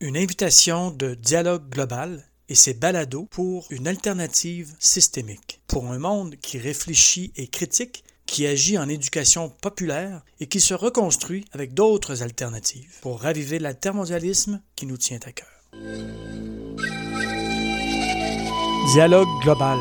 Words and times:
Une 0.00 0.16
invitation 0.16 0.92
de 0.92 1.14
dialogue 1.14 1.68
global 1.70 2.24
et 2.48 2.54
ses 2.54 2.72
balados 2.72 3.26
pour 3.32 3.66
une 3.70 3.88
alternative 3.88 4.76
systémique. 4.78 5.60
Pour 5.66 5.90
un 5.90 5.98
monde 5.98 6.36
qui 6.36 6.56
réfléchit 6.56 7.32
et 7.34 7.48
critique, 7.48 8.04
qui 8.24 8.46
agit 8.46 8.78
en 8.78 8.88
éducation 8.88 9.48
populaire 9.48 10.22
et 10.38 10.46
qui 10.46 10.60
se 10.60 10.72
reconstruit 10.72 11.46
avec 11.50 11.74
d'autres 11.74 12.22
alternatives 12.22 13.00
pour 13.00 13.20
raviver 13.20 13.58
l'altermondialisme 13.58 14.62
qui 14.76 14.86
nous 14.86 14.98
tient 14.98 15.18
à 15.26 15.32
cœur. 15.32 15.48
Dialogue 18.92 19.26
global. 19.42 19.80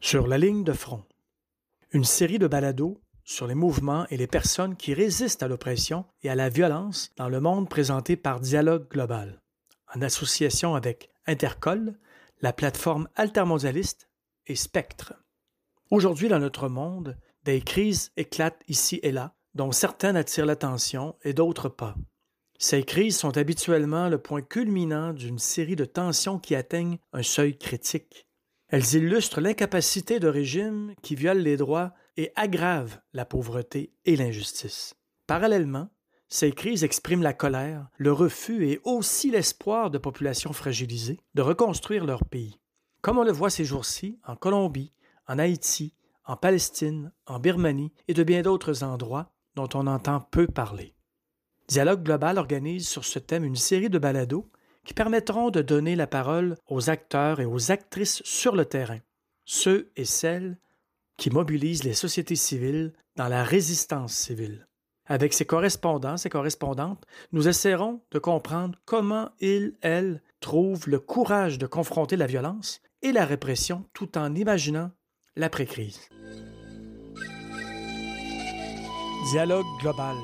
Sur 0.00 0.26
la 0.26 0.38
ligne 0.38 0.64
de 0.64 0.72
front. 0.72 1.04
Une 1.92 2.04
série 2.04 2.38
de 2.38 2.46
balados 2.46 2.98
sur 3.30 3.46
les 3.46 3.54
mouvements 3.54 4.06
et 4.10 4.16
les 4.16 4.26
personnes 4.26 4.74
qui 4.74 4.92
résistent 4.92 5.44
à 5.44 5.48
l'oppression 5.48 6.04
et 6.24 6.30
à 6.30 6.34
la 6.34 6.48
violence 6.48 7.12
dans 7.16 7.28
le 7.28 7.40
monde 7.40 7.68
présenté 7.68 8.16
par 8.16 8.40
Dialogue 8.40 8.88
Global, 8.90 9.40
en 9.94 10.02
association 10.02 10.74
avec 10.74 11.10
Intercol, 11.26 11.96
la 12.40 12.52
plateforme 12.52 13.08
altermondialiste 13.14 14.08
et 14.48 14.56
Spectre. 14.56 15.14
Aujourd'hui, 15.92 16.26
dans 16.26 16.40
notre 16.40 16.68
monde, 16.68 17.16
des 17.44 17.60
crises 17.60 18.10
éclatent 18.16 18.64
ici 18.66 18.98
et 19.04 19.12
là, 19.12 19.36
dont 19.54 19.70
certaines 19.70 20.16
attirent 20.16 20.46
l'attention 20.46 21.14
et 21.22 21.32
d'autres 21.32 21.68
pas. 21.68 21.94
Ces 22.58 22.82
crises 22.82 23.16
sont 23.16 23.36
habituellement 23.36 24.08
le 24.08 24.18
point 24.18 24.42
culminant 24.42 25.12
d'une 25.12 25.38
série 25.38 25.76
de 25.76 25.84
tensions 25.84 26.40
qui 26.40 26.56
atteignent 26.56 26.98
un 27.12 27.22
seuil 27.22 27.56
critique. 27.56 28.26
Elles 28.70 28.94
illustrent 28.94 29.40
l'incapacité 29.40 30.18
de 30.18 30.28
régimes 30.28 30.94
qui 31.00 31.14
violent 31.14 31.42
les 31.42 31.56
droits 31.56 31.94
et 32.20 32.32
aggrave 32.36 33.00
la 33.14 33.24
pauvreté 33.24 33.94
et 34.04 34.14
l'injustice. 34.14 34.94
Parallèlement, 35.26 35.88
ces 36.28 36.52
crises 36.52 36.84
expriment 36.84 37.22
la 37.22 37.32
colère, 37.32 37.88
le 37.96 38.12
refus 38.12 38.68
et 38.68 38.78
aussi 38.84 39.30
l'espoir 39.30 39.90
de 39.90 39.96
populations 39.96 40.52
fragilisées 40.52 41.18
de 41.34 41.40
reconstruire 41.40 42.04
leur 42.04 42.26
pays. 42.26 42.60
Comme 43.00 43.16
on 43.16 43.24
le 43.24 43.32
voit 43.32 43.48
ces 43.48 43.64
jours-ci 43.64 44.18
en 44.26 44.36
Colombie, 44.36 44.92
en 45.28 45.38
Haïti, 45.38 45.94
en 46.26 46.36
Palestine, 46.36 47.10
en 47.26 47.38
Birmanie 47.38 47.94
et 48.06 48.12
de 48.12 48.22
bien 48.22 48.42
d'autres 48.42 48.84
endroits 48.84 49.32
dont 49.54 49.70
on 49.72 49.86
entend 49.86 50.20
peu 50.20 50.46
parler. 50.46 50.94
Dialogue 51.68 52.02
Global 52.02 52.36
organise 52.36 52.86
sur 52.86 53.06
ce 53.06 53.18
thème 53.18 53.44
une 53.44 53.56
série 53.56 53.88
de 53.88 53.98
balados 53.98 54.50
qui 54.84 54.92
permettront 54.92 55.48
de 55.48 55.62
donner 55.62 55.96
la 55.96 56.06
parole 56.06 56.56
aux 56.68 56.90
acteurs 56.90 57.40
et 57.40 57.46
aux 57.46 57.72
actrices 57.72 58.20
sur 58.26 58.54
le 58.54 58.66
terrain, 58.66 59.00
ceux 59.46 59.90
et 59.96 60.04
celles 60.04 60.58
qui 61.20 61.28
mobilise 61.28 61.84
les 61.84 61.92
sociétés 61.92 62.34
civiles 62.34 62.94
dans 63.16 63.28
la 63.28 63.44
résistance 63.44 64.14
civile. 64.14 64.66
Avec 65.04 65.34
ses 65.34 65.44
correspondants, 65.44 66.16
ses 66.16 66.30
correspondantes, 66.30 67.04
nous 67.32 67.46
essaierons 67.46 68.00
de 68.10 68.18
comprendre 68.18 68.78
comment 68.86 69.28
ils, 69.38 69.74
elles, 69.82 70.22
trouvent 70.40 70.88
le 70.88 70.98
courage 70.98 71.58
de 71.58 71.66
confronter 71.66 72.16
la 72.16 72.26
violence 72.26 72.80
et 73.02 73.12
la 73.12 73.26
répression 73.26 73.84
tout 73.92 74.16
en 74.16 74.34
imaginant 74.34 74.92
l'après-crise. 75.36 76.00
Dialogue 79.30 79.66
global. 79.82 80.16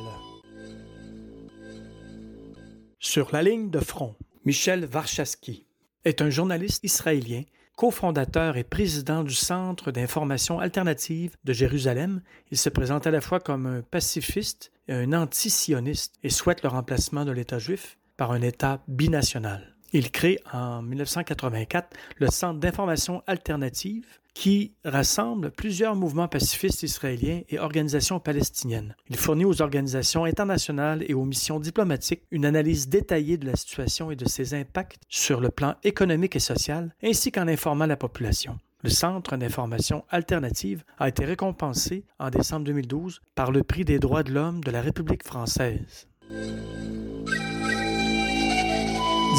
Sur 2.98 3.28
la 3.34 3.42
ligne 3.42 3.68
de 3.68 3.80
front, 3.80 4.16
Michel 4.46 4.86
Varchaski 4.86 5.66
est 6.06 6.22
un 6.22 6.30
journaliste 6.30 6.84
israélien 6.84 7.42
cofondateur 7.76 8.56
et 8.56 8.64
président 8.64 9.22
du 9.22 9.34
Centre 9.34 9.92
d'information 9.92 10.58
alternative 10.58 11.36
de 11.44 11.52
Jérusalem, 11.52 12.22
il 12.50 12.56
se 12.56 12.70
présente 12.70 13.06
à 13.06 13.10
la 13.10 13.20
fois 13.20 13.38
comme 13.38 13.66
un 13.66 13.82
pacifiste 13.82 14.72
et 14.88 14.94
un 14.94 15.12
anti-sioniste 15.12 16.14
et 16.22 16.30
souhaite 16.30 16.62
le 16.62 16.70
remplacement 16.70 17.26
de 17.26 17.32
l'État 17.32 17.58
juif 17.58 17.98
par 18.16 18.32
un 18.32 18.40
État 18.40 18.82
binational. 18.88 19.76
Il 19.92 20.10
crée 20.10 20.38
en 20.52 20.82
1984 20.82 21.96
le 22.16 22.28
Centre 22.28 22.58
d'information 22.58 23.22
alternative 23.26 24.06
qui 24.36 24.74
rassemble 24.84 25.50
plusieurs 25.50 25.96
mouvements 25.96 26.28
pacifistes 26.28 26.82
israéliens 26.82 27.40
et 27.48 27.58
organisations 27.58 28.20
palestiniennes. 28.20 28.94
Il 29.08 29.16
fournit 29.16 29.46
aux 29.46 29.62
organisations 29.62 30.26
internationales 30.26 31.02
et 31.08 31.14
aux 31.14 31.24
missions 31.24 31.58
diplomatiques 31.58 32.20
une 32.30 32.44
analyse 32.44 32.90
détaillée 32.90 33.38
de 33.38 33.46
la 33.46 33.56
situation 33.56 34.10
et 34.10 34.16
de 34.16 34.28
ses 34.28 34.52
impacts 34.52 35.00
sur 35.08 35.40
le 35.40 35.48
plan 35.48 35.76
économique 35.84 36.36
et 36.36 36.40
social, 36.40 36.94
ainsi 37.02 37.32
qu'en 37.32 37.48
informant 37.48 37.86
la 37.86 37.96
population. 37.96 38.58
Le 38.82 38.90
Centre 38.90 39.38
d'information 39.38 40.04
alternative 40.10 40.84
a 40.98 41.08
été 41.08 41.24
récompensé 41.24 42.04
en 42.18 42.28
décembre 42.28 42.66
2012 42.66 43.22
par 43.34 43.50
le 43.50 43.62
Prix 43.62 43.86
des 43.86 43.98
droits 43.98 44.22
de 44.22 44.34
l'homme 44.34 44.62
de 44.62 44.70
la 44.70 44.82
République 44.82 45.24
française. 45.24 46.08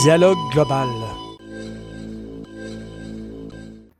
Dialogue 0.03 0.39
global 0.53 0.87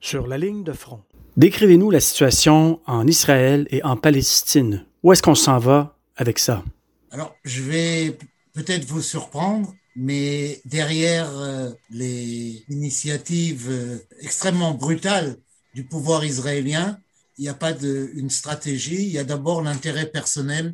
sur 0.08 0.26
la 0.26 0.38
ligne 0.38 0.64
de 0.64 0.72
front. 0.72 1.02
Décrivez-nous 1.36 1.92
la 1.92 2.00
situation 2.00 2.80
en 2.86 3.06
Israël 3.06 3.68
et 3.72 3.84
en 3.84 3.98
Palestine. 3.98 4.86
Où 5.04 5.12
est-ce 5.12 5.22
qu'on 5.22 5.36
s'en 5.36 5.60
va 5.60 5.98
avec 6.16 6.40
ça? 6.40 6.64
Alors, 7.12 7.36
je 7.44 7.62
vais 7.62 8.18
peut-être 8.54 8.86
vous 8.86 9.02
surprendre, 9.02 9.74
mais 9.98 10.62
derrière 10.64 11.30
euh, 11.38 11.72
les 11.90 12.64
initiatives 12.70 13.68
euh, 13.70 13.98
extrêmement 14.22 14.74
brutales 14.74 15.36
du 15.76 15.84
pouvoir 15.84 16.24
israélien, 16.24 16.98
il 17.38 17.42
n'y 17.42 17.50
a 17.50 17.54
pas 17.54 17.74
de, 17.74 18.10
une 18.16 18.30
stratégie, 18.30 19.04
il 19.04 19.12
y 19.12 19.20
a 19.20 19.26
d'abord 19.26 19.62
l'intérêt 19.62 20.06
personnel 20.06 20.74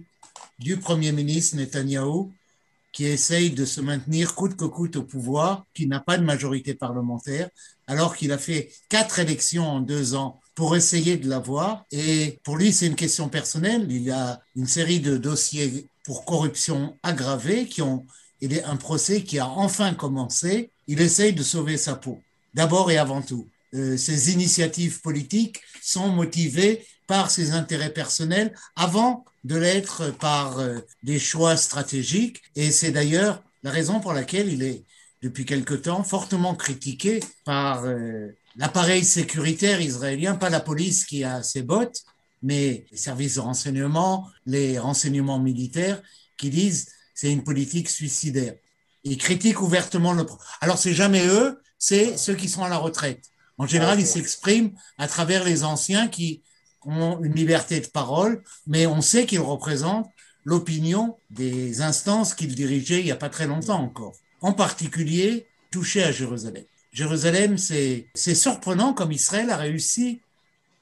du 0.59 0.77
Premier 0.77 1.11
ministre 1.11 1.57
Netanyahou 1.57 2.31
qui 2.93 3.05
essaye 3.05 3.49
de 3.49 3.65
se 3.65 3.81
maintenir 3.81 4.35
coûte 4.35 4.55
que 4.55 4.65
coûte 4.65 4.95
au 4.95 5.03
pouvoir, 5.03 5.65
qui 5.73 5.87
n'a 5.87 5.99
pas 5.99 6.17
de 6.17 6.23
majorité 6.23 6.75
parlementaire, 6.75 7.49
alors 7.87 8.15
qu'il 8.15 8.31
a 8.31 8.37
fait 8.37 8.71
quatre 8.87 9.19
élections 9.19 9.67
en 9.67 9.81
deux 9.81 10.13
ans 10.15 10.39
pour 10.55 10.75
essayer 10.75 11.17
de 11.17 11.27
l'avoir. 11.27 11.85
Et 11.91 12.39
pour 12.43 12.55
lui, 12.55 12.71
c'est 12.71 12.87
une 12.87 12.95
question 12.95 13.27
personnelle. 13.27 13.87
Il 13.89 14.11
a 14.11 14.39
une 14.55 14.67
série 14.67 14.99
de 14.99 15.17
dossiers 15.17 15.87
pour 16.05 16.23
corruption 16.23 16.95
aggravée 17.01 17.65
qui 17.65 17.81
ont, 17.81 18.05
il 18.39 18.53
est 18.53 18.63
un 18.63 18.75
procès 18.75 19.23
qui 19.23 19.39
a 19.39 19.47
enfin 19.47 19.95
commencé. 19.95 20.69
Il 20.87 21.01
essaye 21.01 21.33
de 21.33 21.43
sauver 21.43 21.77
sa 21.77 21.95
peau, 21.95 22.21
d'abord 22.53 22.91
et 22.91 22.97
avant 22.97 23.23
tout. 23.23 23.47
Euh, 23.73 23.97
ses 23.97 24.31
initiatives 24.31 25.01
politiques 25.01 25.61
sont 25.81 26.09
motivées 26.09 26.85
par 27.07 27.31
ses 27.31 27.51
intérêts 27.51 27.91
personnels 27.91 28.53
avant 28.75 29.25
de 29.43 29.55
l'être 29.55 30.11
par 30.11 30.59
euh, 30.59 30.79
des 31.03 31.19
choix 31.19 31.57
stratégiques. 31.57 32.41
Et 32.55 32.71
c'est 32.71 32.91
d'ailleurs 32.91 33.43
la 33.63 33.71
raison 33.71 33.99
pour 33.99 34.13
laquelle 34.13 34.51
il 34.51 34.63
est, 34.63 34.83
depuis 35.21 35.45
quelque 35.45 35.73
temps, 35.73 36.03
fortement 36.03 36.55
critiqué 36.55 37.21
par 37.45 37.85
euh, 37.85 38.27
l'appareil 38.55 39.03
sécuritaire 39.03 39.81
israélien, 39.81 40.35
pas 40.35 40.49
la 40.49 40.59
police 40.59 41.05
qui 41.05 41.23
a 41.23 41.43
ses 41.43 41.63
bottes, 41.63 42.03
mais 42.41 42.85
les 42.91 42.97
services 42.97 43.35
de 43.35 43.39
renseignement, 43.39 44.29
les 44.45 44.77
renseignements 44.77 45.39
militaires 45.39 46.01
qui 46.37 46.49
disent 46.49 46.89
c'est 47.13 47.31
une 47.31 47.43
politique 47.43 47.89
suicidaire. 47.89 48.55
Ils 49.03 49.17
critiquent 49.17 49.61
ouvertement 49.61 50.13
le. 50.13 50.25
Alors 50.61 50.77
c'est 50.77 50.93
jamais 50.93 51.25
eux, 51.27 51.61
c'est 51.77 52.17
ceux 52.17 52.35
qui 52.35 52.49
sont 52.49 52.63
à 52.63 52.69
la 52.69 52.77
retraite. 52.77 53.23
En 53.57 53.67
général, 53.67 53.99
ils 53.99 54.07
s'expriment 54.07 54.71
à 54.97 55.07
travers 55.07 55.43
les 55.43 55.63
anciens 55.63 56.07
qui 56.07 56.41
ont 56.85 57.21
une 57.23 57.33
liberté 57.33 57.79
de 57.79 57.87
parole, 57.87 58.43
mais 58.67 58.87
on 58.87 59.01
sait 59.01 59.25
qu'ils 59.25 59.39
représentent 59.39 60.09
l'opinion 60.45 61.17
des 61.29 61.81
instances 61.81 62.33
qu'ils 62.33 62.55
dirigeaient 62.55 62.99
il 62.99 63.05
n'y 63.05 63.11
a 63.11 63.15
pas 63.15 63.29
très 63.29 63.47
longtemps 63.47 63.81
encore, 63.81 64.13
en 64.41 64.53
particulier 64.53 65.47
touché 65.71 66.03
à 66.03 66.11
Jérusalem. 66.11 66.63
Jérusalem, 66.91 67.57
c'est 67.57 68.05
surprenant 68.15 68.93
comme 68.93 69.11
Israël 69.11 69.49
a 69.49 69.57
réussi 69.57 70.21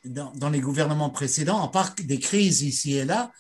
dans, 0.04 0.32
dans, 0.34 0.50
les 0.50 0.60
gouvernements 0.60 1.10
précédents, 1.10 1.60
en 1.60 1.68
part 1.68 1.96
des 1.96 2.20
crises 2.20 2.64
ici 2.64 2.96
et 2.98 3.06
là, 3.06 3.32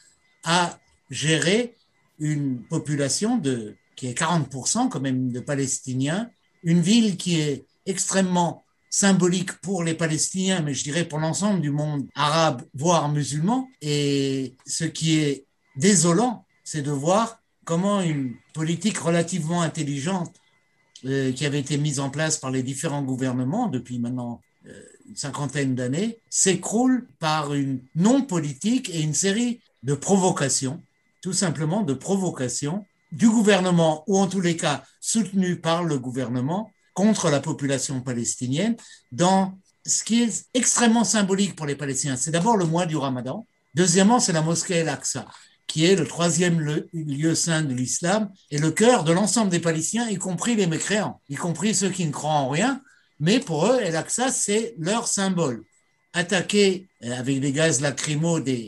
à 0.44 0.80
gérer 1.10 1.76
une 2.20 2.62
population 2.62 3.38
de, 3.38 3.76
qui 3.96 4.08
est 4.08 4.18
40% 4.18 4.90
quand 4.90 5.02
même 5.02 5.32
de 5.32 5.40
Palestiniens, 5.40 6.30
une 6.64 6.82
ville 6.82 7.18
qui 7.18 7.42
est 7.42 7.66
extrêmement 7.86 8.64
symbolique 8.92 9.54
pour 9.62 9.84
les 9.84 9.96
Palestiniens, 9.96 10.62
mais 10.62 10.76
je 10.76 10.84
dirais 10.84 11.06
pour 11.06 11.18
l'ensemble 11.18 11.62
du 11.62 11.72
monde 11.72 12.08
arabe, 12.14 12.62
voire 12.76 13.10
musulman. 13.10 13.68
Et 13.82 14.54
ce 14.68 14.84
qui 14.84 15.20
est 15.20 15.46
désolant, 15.78 16.46
c'est 16.64 16.82
de 16.84 16.92
voir 16.92 17.40
comment 17.66 18.02
une 18.02 18.36
politique 18.54 18.98
relativement 18.98 19.62
intelligente 19.62 20.36
euh, 21.06 21.32
qui 21.32 21.46
avait 21.46 21.62
été 21.62 21.78
mise 21.78 22.00
en 22.00 22.10
place 22.10 22.38
par 22.38 22.52
les 22.52 22.64
différents 22.64 23.02
gouvernements 23.02 23.70
depuis 23.70 23.98
maintenant 23.98 24.42
euh, 24.68 24.84
une 25.08 25.16
cinquantaine 25.16 25.74
d'années 25.74 26.20
s'écroule 26.30 27.08
par 27.18 27.54
une 27.54 27.82
non-politique 27.96 28.90
et 28.90 29.02
une 29.02 29.14
série 29.14 29.62
de 29.84 29.94
provocations, 29.94 30.84
tout 31.22 31.34
simplement 31.34 31.82
de 31.82 31.94
provocations 31.94 32.86
du 33.12 33.30
gouvernement, 33.30 34.04
ou 34.08 34.18
en 34.18 34.28
tous 34.28 34.42
les 34.42 34.56
cas 34.56 34.84
soutenues 35.00 35.60
par 35.60 35.84
le 35.84 35.98
gouvernement, 35.98 36.72
contre 36.94 37.30
la 37.30 37.40
population 37.40 38.02
palestinienne 38.02 38.76
dans 39.12 39.58
ce 39.86 40.04
qui 40.04 40.24
est 40.24 40.46
extrêmement 40.54 41.04
symbolique 41.04 41.56
pour 41.56 41.66
les 41.66 41.76
Palestiniens. 41.76 42.16
C'est 42.16 42.32
d'abord 42.32 42.58
le 42.58 42.66
mois 42.66 42.86
du 42.86 42.98
Ramadan. 42.98 43.46
Deuxièmement, 43.76 44.20
c'est 44.20 44.34
la 44.34 44.42
mosquée 44.42 44.76
El-Aqsa, 44.76 45.26
qui 45.68 45.86
est 45.86 45.96
le 45.96 46.06
troisième 46.06 46.84
lieu 46.94 47.36
saint 47.36 47.62
de 47.62 47.74
l'islam, 47.74 48.30
et 48.52 48.58
le 48.58 48.72
cœur 48.72 49.04
de 49.04 49.14
l'ensemble 49.14 49.50
des 49.50 49.60
Palestiniens, 49.60 50.10
y 50.10 50.18
compris 50.18 50.56
les 50.56 50.68
mécréants, 50.68 51.22
y 51.30 51.36
compris 51.36 51.74
ceux 51.74 51.90
qui 51.90 52.06
ne 52.06 52.12
croient 52.12 52.32
en 52.32 52.50
rien. 52.50 52.82
Mais 53.20 53.40
pour 53.40 53.68
eux, 53.68 53.80
El-Aqsa, 53.82 54.32
c'est 54.32 54.76
leur 54.78 55.08
symbole. 55.08 55.64
Attaquer 56.14 56.90
euh, 57.04 57.18
avec 57.18 57.40
des 57.40 57.52
gaz 57.52 57.82
lacrymaux 57.82 58.40
des, 58.40 58.68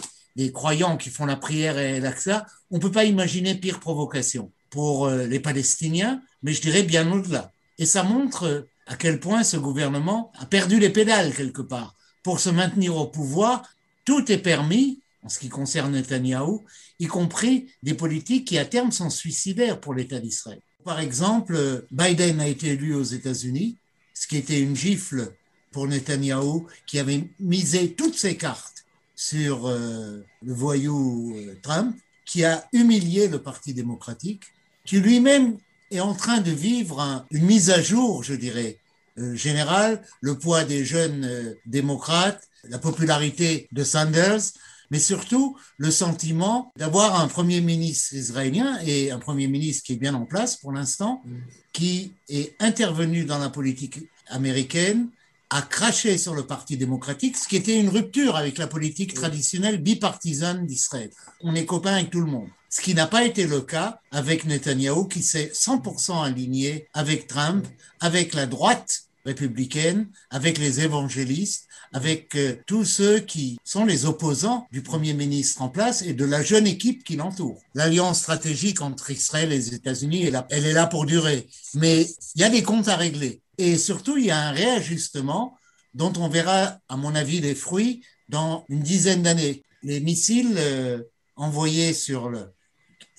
croyants 0.53 0.97
qui 0.97 1.09
font 1.09 1.25
la 1.25 1.35
prière 1.35 1.75
à 1.75 1.81
El-Aqsa, 1.81 2.45
on 2.71 2.77
ne 2.77 2.81
peut 2.81 2.91
pas 2.91 3.03
imaginer 3.03 3.55
pire 3.55 3.79
provocation 3.79 4.51
pour 4.69 5.05
euh, 5.05 5.27
les 5.27 5.39
Palestiniens, 5.39 6.21
mais 6.41 6.53
je 6.53 6.61
dirais 6.61 6.83
bien 6.83 7.11
au-delà. 7.11 7.52
Et 7.77 7.85
ça 7.85 8.03
montre 8.03 8.67
à 8.87 8.95
quel 8.95 9.19
point 9.19 9.43
ce 9.43 9.57
gouvernement 9.57 10.31
a 10.37 10.45
perdu 10.45 10.79
les 10.79 10.89
pédales 10.89 11.33
quelque 11.33 11.61
part. 11.61 11.95
Pour 12.23 12.39
se 12.39 12.49
maintenir 12.49 12.95
au 12.95 13.07
pouvoir, 13.07 13.63
tout 14.05 14.31
est 14.31 14.37
permis 14.37 15.01
en 15.23 15.29
ce 15.29 15.39
qui 15.39 15.49
concerne 15.49 15.93
Netanyahou, 15.93 16.63
y 16.99 17.07
compris 17.07 17.71
des 17.81 17.93
politiques 17.93 18.47
qui 18.47 18.57
à 18.57 18.65
terme 18.65 18.91
sont 18.91 19.09
suicidaires 19.09 19.79
pour 19.79 19.93
l'État 19.93 20.19
d'Israël. 20.19 20.59
Par 20.83 20.99
exemple, 20.99 21.85
Biden 21.91 22.41
a 22.41 22.47
été 22.47 22.69
élu 22.69 22.93
aux 22.93 23.03
États-Unis, 23.03 23.77
ce 24.13 24.27
qui 24.27 24.37
était 24.37 24.59
une 24.59 24.75
gifle 24.75 25.33
pour 25.71 25.87
Netanyahou, 25.87 26.67
qui 26.85 26.99
avait 26.99 27.23
misé 27.39 27.93
toutes 27.93 28.15
ses 28.15 28.35
cartes 28.35 28.85
sur 29.15 29.65
euh, 29.65 30.19
le 30.41 30.53
voyou 30.53 31.33
euh, 31.37 31.57
Trump, 31.61 31.95
qui 32.25 32.43
a 32.43 32.67
humilié 32.73 33.27
le 33.27 33.41
Parti 33.41 33.73
démocratique, 33.73 34.43
qui 34.85 34.99
lui-même 34.99 35.57
est 35.93 35.99
en 35.99 36.13
train 36.13 36.41
de 36.41 36.51
vivre 36.51 37.25
une 37.31 37.45
mise 37.45 37.69
à 37.69 37.81
jour, 37.81 38.23
je 38.23 38.33
dirais, 38.33 38.79
euh, 39.17 39.35
générale, 39.35 40.01
le 40.21 40.37
poids 40.37 40.63
des 40.63 40.83
jeunes 40.85 41.55
démocrates, 41.65 42.47
la 42.69 42.79
popularité 42.79 43.67
de 43.71 43.83
Sanders, 43.83 44.41
mais 44.91 44.99
surtout 44.99 45.57
le 45.77 45.91
sentiment 45.91 46.71
d'avoir 46.77 47.19
un 47.19 47.27
Premier 47.27 47.61
ministre 47.61 48.13
israélien 48.13 48.79
et 48.85 49.11
un 49.11 49.19
Premier 49.19 49.47
ministre 49.47 49.83
qui 49.83 49.93
est 49.93 49.97
bien 49.97 50.13
en 50.13 50.25
place 50.25 50.57
pour 50.57 50.71
l'instant, 50.71 51.23
qui 51.71 52.13
est 52.29 52.55
intervenu 52.59 53.25
dans 53.25 53.39
la 53.39 53.49
politique 53.49 53.99
américaine, 54.27 55.09
a 55.49 55.61
craché 55.61 56.17
sur 56.17 56.33
le 56.33 56.45
Parti 56.45 56.77
démocratique, 56.77 57.37
ce 57.37 57.47
qui 57.47 57.55
était 57.55 57.79
une 57.79 57.89
rupture 57.89 58.35
avec 58.35 58.57
la 58.57 58.67
politique 58.67 59.13
traditionnelle 59.13 59.81
bipartisane 59.81 60.65
d'Israël. 60.65 61.11
On 61.41 61.53
est 61.55 61.65
copains 61.65 61.93
avec 61.93 62.09
tout 62.09 62.21
le 62.21 62.31
monde. 62.31 62.49
Ce 62.75 62.81
qui 62.81 62.95
n'a 62.95 63.05
pas 63.05 63.23
été 63.23 63.45
le 63.45 63.61
cas 63.61 63.99
avec 64.09 64.45
Netanyahou, 64.45 65.05
qui 65.05 65.21
s'est 65.21 65.51
100% 65.53 66.23
aligné 66.23 66.87
avec 66.95 67.27
Trump, 67.27 67.67
avec 67.99 68.33
la 68.33 68.47
droite 68.47 69.03
républicaine, 69.25 70.07
avec 70.31 70.57
les 70.57 70.81
évangélistes, 70.81 71.67
avec 71.93 72.35
euh, 72.35 72.55
tous 72.65 72.83
ceux 72.83 73.19
qui 73.19 73.59
sont 73.63 73.85
les 73.85 74.07
opposants 74.07 74.65
du 74.71 74.81
Premier 74.81 75.13
ministre 75.13 75.61
en 75.61 75.69
place 75.69 76.01
et 76.01 76.13
de 76.13 76.25
la 76.25 76.41
jeune 76.41 76.65
équipe 76.65 77.03
qui 77.03 77.15
l'entoure. 77.15 77.61
L'alliance 77.75 78.21
stratégique 78.21 78.81
entre 78.81 79.11
Israël 79.11 79.53
et 79.53 79.57
les 79.57 79.75
États-Unis, 79.75 80.31
elle 80.49 80.65
est 80.65 80.73
là 80.73 80.87
pour 80.87 81.05
durer. 81.05 81.47
Mais 81.75 82.07
il 82.33 82.41
y 82.41 82.43
a 82.43 82.49
des 82.49 82.63
comptes 82.63 82.87
à 82.87 82.95
régler. 82.95 83.43
Et 83.59 83.77
surtout, 83.77 84.17
il 84.17 84.25
y 84.25 84.31
a 84.31 84.47
un 84.47 84.51
réajustement 84.51 85.55
dont 85.93 86.13
on 86.17 86.27
verra, 86.27 86.79
à 86.89 86.97
mon 86.97 87.13
avis, 87.13 87.39
les 87.39 87.53
fruits 87.53 88.01
dans 88.29 88.65
une 88.67 88.81
dizaine 88.81 89.21
d'années. 89.21 89.61
Les 89.83 89.99
missiles 89.99 90.55
euh, 90.57 91.03
envoyés 91.35 91.93
sur 91.93 92.29
le 92.29 92.51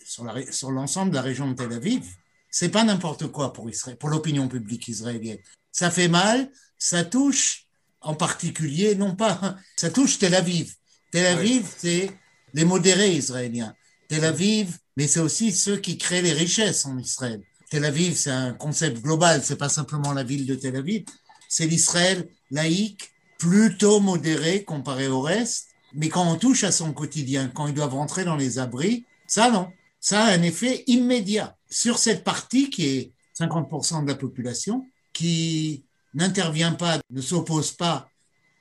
sur 0.04 0.70
l'ensemble 0.70 1.10
de 1.10 1.16
la 1.16 1.22
région 1.22 1.50
de 1.50 1.54
Tel 1.54 1.72
Aviv, 1.72 2.04
c'est 2.50 2.68
pas 2.68 2.84
n'importe 2.84 3.26
quoi 3.28 3.52
pour 3.52 3.68
Israël, 3.68 3.96
pour 3.96 4.08
l'opinion 4.08 4.48
publique 4.48 4.88
israélienne. 4.88 5.38
Ça 5.72 5.90
fait 5.90 6.08
mal, 6.08 6.50
ça 6.78 7.04
touche 7.04 7.66
en 8.00 8.14
particulier, 8.14 8.94
non 8.94 9.16
pas, 9.16 9.56
ça 9.76 9.90
touche 9.90 10.18
Tel 10.18 10.34
Aviv. 10.34 10.74
Tel 11.10 11.26
Aviv, 11.26 11.66
c'est 11.76 12.10
les 12.52 12.64
modérés 12.64 13.12
israéliens. 13.12 13.74
Tel 14.08 14.24
Aviv, 14.24 14.78
mais 14.96 15.06
c'est 15.06 15.20
aussi 15.20 15.52
ceux 15.52 15.78
qui 15.78 15.98
créent 15.98 16.22
les 16.22 16.32
richesses 16.32 16.86
en 16.86 16.98
Israël. 16.98 17.42
Tel 17.70 17.84
Aviv, 17.84 18.14
c'est 18.14 18.30
un 18.30 18.52
concept 18.52 19.02
global, 19.02 19.42
c'est 19.42 19.56
pas 19.56 19.68
simplement 19.68 20.12
la 20.12 20.22
ville 20.22 20.46
de 20.46 20.54
Tel 20.54 20.76
Aviv, 20.76 21.04
c'est 21.48 21.66
l'Israël 21.66 22.28
laïque, 22.50 23.10
plutôt 23.38 24.00
modéré 24.00 24.64
comparé 24.64 25.08
au 25.08 25.20
reste. 25.20 25.68
Mais 25.92 26.08
quand 26.08 26.30
on 26.30 26.36
touche 26.36 26.64
à 26.64 26.72
son 26.72 26.92
quotidien, 26.92 27.48
quand 27.48 27.66
ils 27.66 27.74
doivent 27.74 27.94
rentrer 27.94 28.24
dans 28.24 28.36
les 28.36 28.58
abris, 28.58 29.04
ça 29.26 29.50
non. 29.50 29.70
Ça 30.04 30.24
a 30.24 30.34
un 30.34 30.42
effet 30.42 30.84
immédiat 30.86 31.56
sur 31.70 31.96
cette 31.96 32.24
partie 32.24 32.68
qui 32.68 32.84
est 32.84 33.12
50% 33.40 34.02
de 34.02 34.08
la 34.08 34.14
population, 34.14 34.84
qui 35.14 35.86
n'intervient 36.12 36.72
pas, 36.72 37.00
ne 37.08 37.22
s'oppose 37.22 37.72
pas 37.72 38.06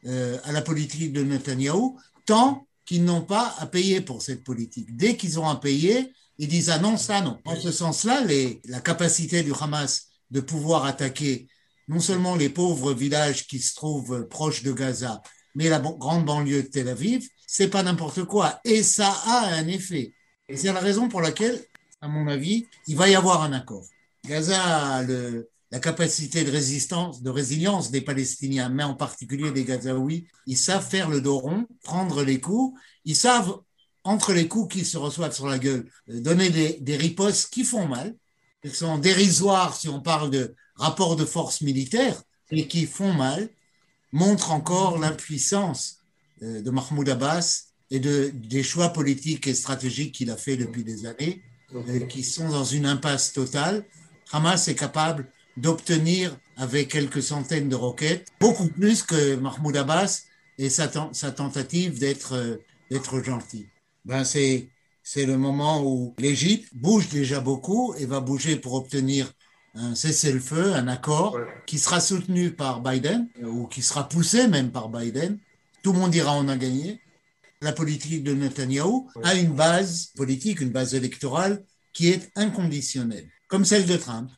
euh, 0.06 0.40
à 0.46 0.54
la 0.54 0.62
politique 0.62 1.12
de 1.12 1.22
Netanyahou, 1.22 2.00
tant 2.26 2.66
qu'ils 2.86 3.04
n'ont 3.04 3.24
pas 3.24 3.54
à 3.60 3.66
payer 3.66 4.00
pour 4.00 4.22
cette 4.22 4.46
politique. 4.46 4.96
Dès 4.96 5.18
qu'ils 5.18 5.38
ont 5.38 5.50
à 5.50 5.58
payer, 5.58 6.14
ils 6.38 6.48
disent 6.48 6.70
ah 6.70 6.80
non, 6.80 6.96
ça 6.96 7.20
non. 7.20 7.38
En 7.44 7.58
ce 7.58 7.74
sens-là, 7.74 8.24
la 8.64 8.80
capacité 8.80 9.44
du 9.44 9.52
Hamas 9.60 10.08
de 10.32 10.40
pouvoir 10.40 10.86
attaquer 10.86 11.50
non 11.90 12.00
seulement 12.00 12.38
les 12.38 12.48
pauvres 12.48 12.94
villages 12.94 13.48
qui 13.48 13.60
se 13.60 13.76
trouvent 13.76 14.30
proches 14.30 14.64
de 14.64 14.72
Gaza, 14.72 15.22
mais 15.56 15.68
la 15.68 15.80
grande 15.80 16.24
banlieue 16.24 16.64
de 16.64 16.68
Tel 16.70 16.88
Aviv, 16.88 17.28
c'est 17.46 17.68
pas 17.68 17.84
n'importe 17.84 18.24
quoi. 18.24 18.62
Et 18.64 18.82
ça 18.82 19.12
a 19.26 19.56
un 19.56 19.68
effet. 19.68 20.14
Et 20.50 20.58
c'est 20.58 20.74
la 20.74 20.80
raison 20.80 21.08
pour 21.08 21.22
laquelle, 21.22 21.64
à 22.02 22.08
mon 22.08 22.28
avis, 22.28 22.68
il 22.88 22.98
va 22.98 23.10
y 23.10 23.16
avoir 23.16 23.44
un 23.44 23.54
accord. 23.54 23.86
Gaza 24.26 25.04
le, 25.04 25.50
la 25.74 25.80
capacité 25.80 26.44
de 26.44 26.52
résistance, 26.52 27.24
de 27.24 27.32
résilience 27.32 27.90
des 27.90 28.02
Palestiniens, 28.02 28.70
mais 28.70 28.84
en 28.84 28.94
particulier 28.94 29.50
des 29.52 29.66
Gazaouis. 29.66 30.28
Ils 30.46 30.56
savent 30.56 30.88
faire 30.88 31.10
le 31.10 31.20
dos 31.20 31.40
rond, 31.40 31.66
prendre 31.82 32.22
les 32.22 32.40
coups. 32.40 32.80
Ils 33.06 33.16
savent, 33.16 33.58
entre 34.04 34.34
les 34.34 34.48
coups 34.48 34.72
qu'ils 34.72 34.86
se 34.86 34.98
reçoivent 34.98 35.34
sur 35.34 35.48
la 35.48 35.58
gueule, 35.58 35.90
euh, 36.10 36.22
donner 36.22 36.52
des, 36.52 36.96
ripostes 36.96 37.52
qui 37.52 37.64
font 37.64 37.88
mal. 37.88 38.16
Ils 38.64 38.76
sont 38.76 39.00
dérisoires 39.00 39.76
si 39.76 39.90
on 39.90 40.00
parle 40.00 40.30
de 40.30 40.54
rapport 40.76 41.16
de 41.16 41.26
force 41.26 41.62
militaire, 41.62 42.22
et 42.52 42.68
qui 42.68 42.86
font 42.86 43.12
mal, 43.12 43.50
montrent 44.12 44.52
encore 44.52 45.00
l'impuissance 45.00 45.98
euh, 46.44 46.62
de 46.62 46.70
Mahmoud 46.70 47.10
Abbas 47.10 47.73
et 47.94 48.00
de, 48.00 48.32
des 48.34 48.64
choix 48.64 48.90
politiques 48.90 49.46
et 49.46 49.54
stratégiques 49.54 50.16
qu'il 50.16 50.32
a 50.32 50.36
fait 50.36 50.58
depuis 50.58 50.84
des 50.84 51.06
années, 51.06 51.44
euh, 51.76 52.00
qui 52.08 52.24
sont 52.24 52.50
dans 52.50 52.64
une 52.64 52.88
impasse 52.88 53.34
totale. 53.34 53.86
Hamas 54.32 54.68
est 54.68 54.74
capable 54.74 55.28
d'obtenir 55.58 56.36
avec 56.58 56.90
quelques 56.90 57.22
centaines 57.22 57.70
de 57.70 57.76
roquettes 57.76 58.30
beaucoup 58.40 58.68
plus 58.68 59.04
que 59.04 59.36
Mahmoud 59.36 59.78
Abbas 59.78 60.24
et 60.58 60.72
sa, 60.72 60.92
sa 61.12 61.32
tentative 61.32 62.00
d'être 62.00 62.34
euh, 62.34 62.58
d'être 62.90 63.24
gentil. 63.24 63.68
Ben 64.06 64.24
c'est 64.24 64.70
c'est 65.04 65.28
le 65.28 65.38
moment 65.38 65.84
où 65.86 66.16
l'Égypte 66.18 66.70
bouge 66.74 67.10
déjà 67.10 67.42
beaucoup 67.42 67.94
et 68.00 68.08
va 68.08 68.22
bouger 68.22 68.56
pour 68.56 68.74
obtenir 68.74 69.32
un 69.76 69.94
cessez-le-feu, 69.94 70.74
un 70.74 70.88
accord 70.88 71.38
qui 71.68 71.78
sera 71.78 72.00
soutenu 72.00 72.52
par 72.52 72.82
Biden 72.82 73.28
ou 73.44 73.68
qui 73.68 73.84
sera 73.84 74.10
poussé 74.10 74.48
même 74.48 74.72
par 74.72 74.90
Biden. 74.90 75.38
Tout 75.84 75.94
le 75.94 76.00
monde 76.00 76.12
dira 76.12 76.36
on 76.36 76.48
a 76.48 76.58
gagné. 76.58 77.00
La 77.64 77.74
politique 77.74 78.24
de 78.24 78.34
Netanyahou 78.34 79.10
a 79.24 79.36
une 79.36 79.54
base 79.54 80.12
politique, 80.16 80.62
une 80.62 80.70
base 80.70 80.94
électorale 80.94 81.64
qui 81.94 82.10
est 82.10 82.32
inconditionnelle, 82.36 83.28
comme 83.48 83.66
celle 83.66 83.86
de 83.86 83.98
Trump 83.98 84.30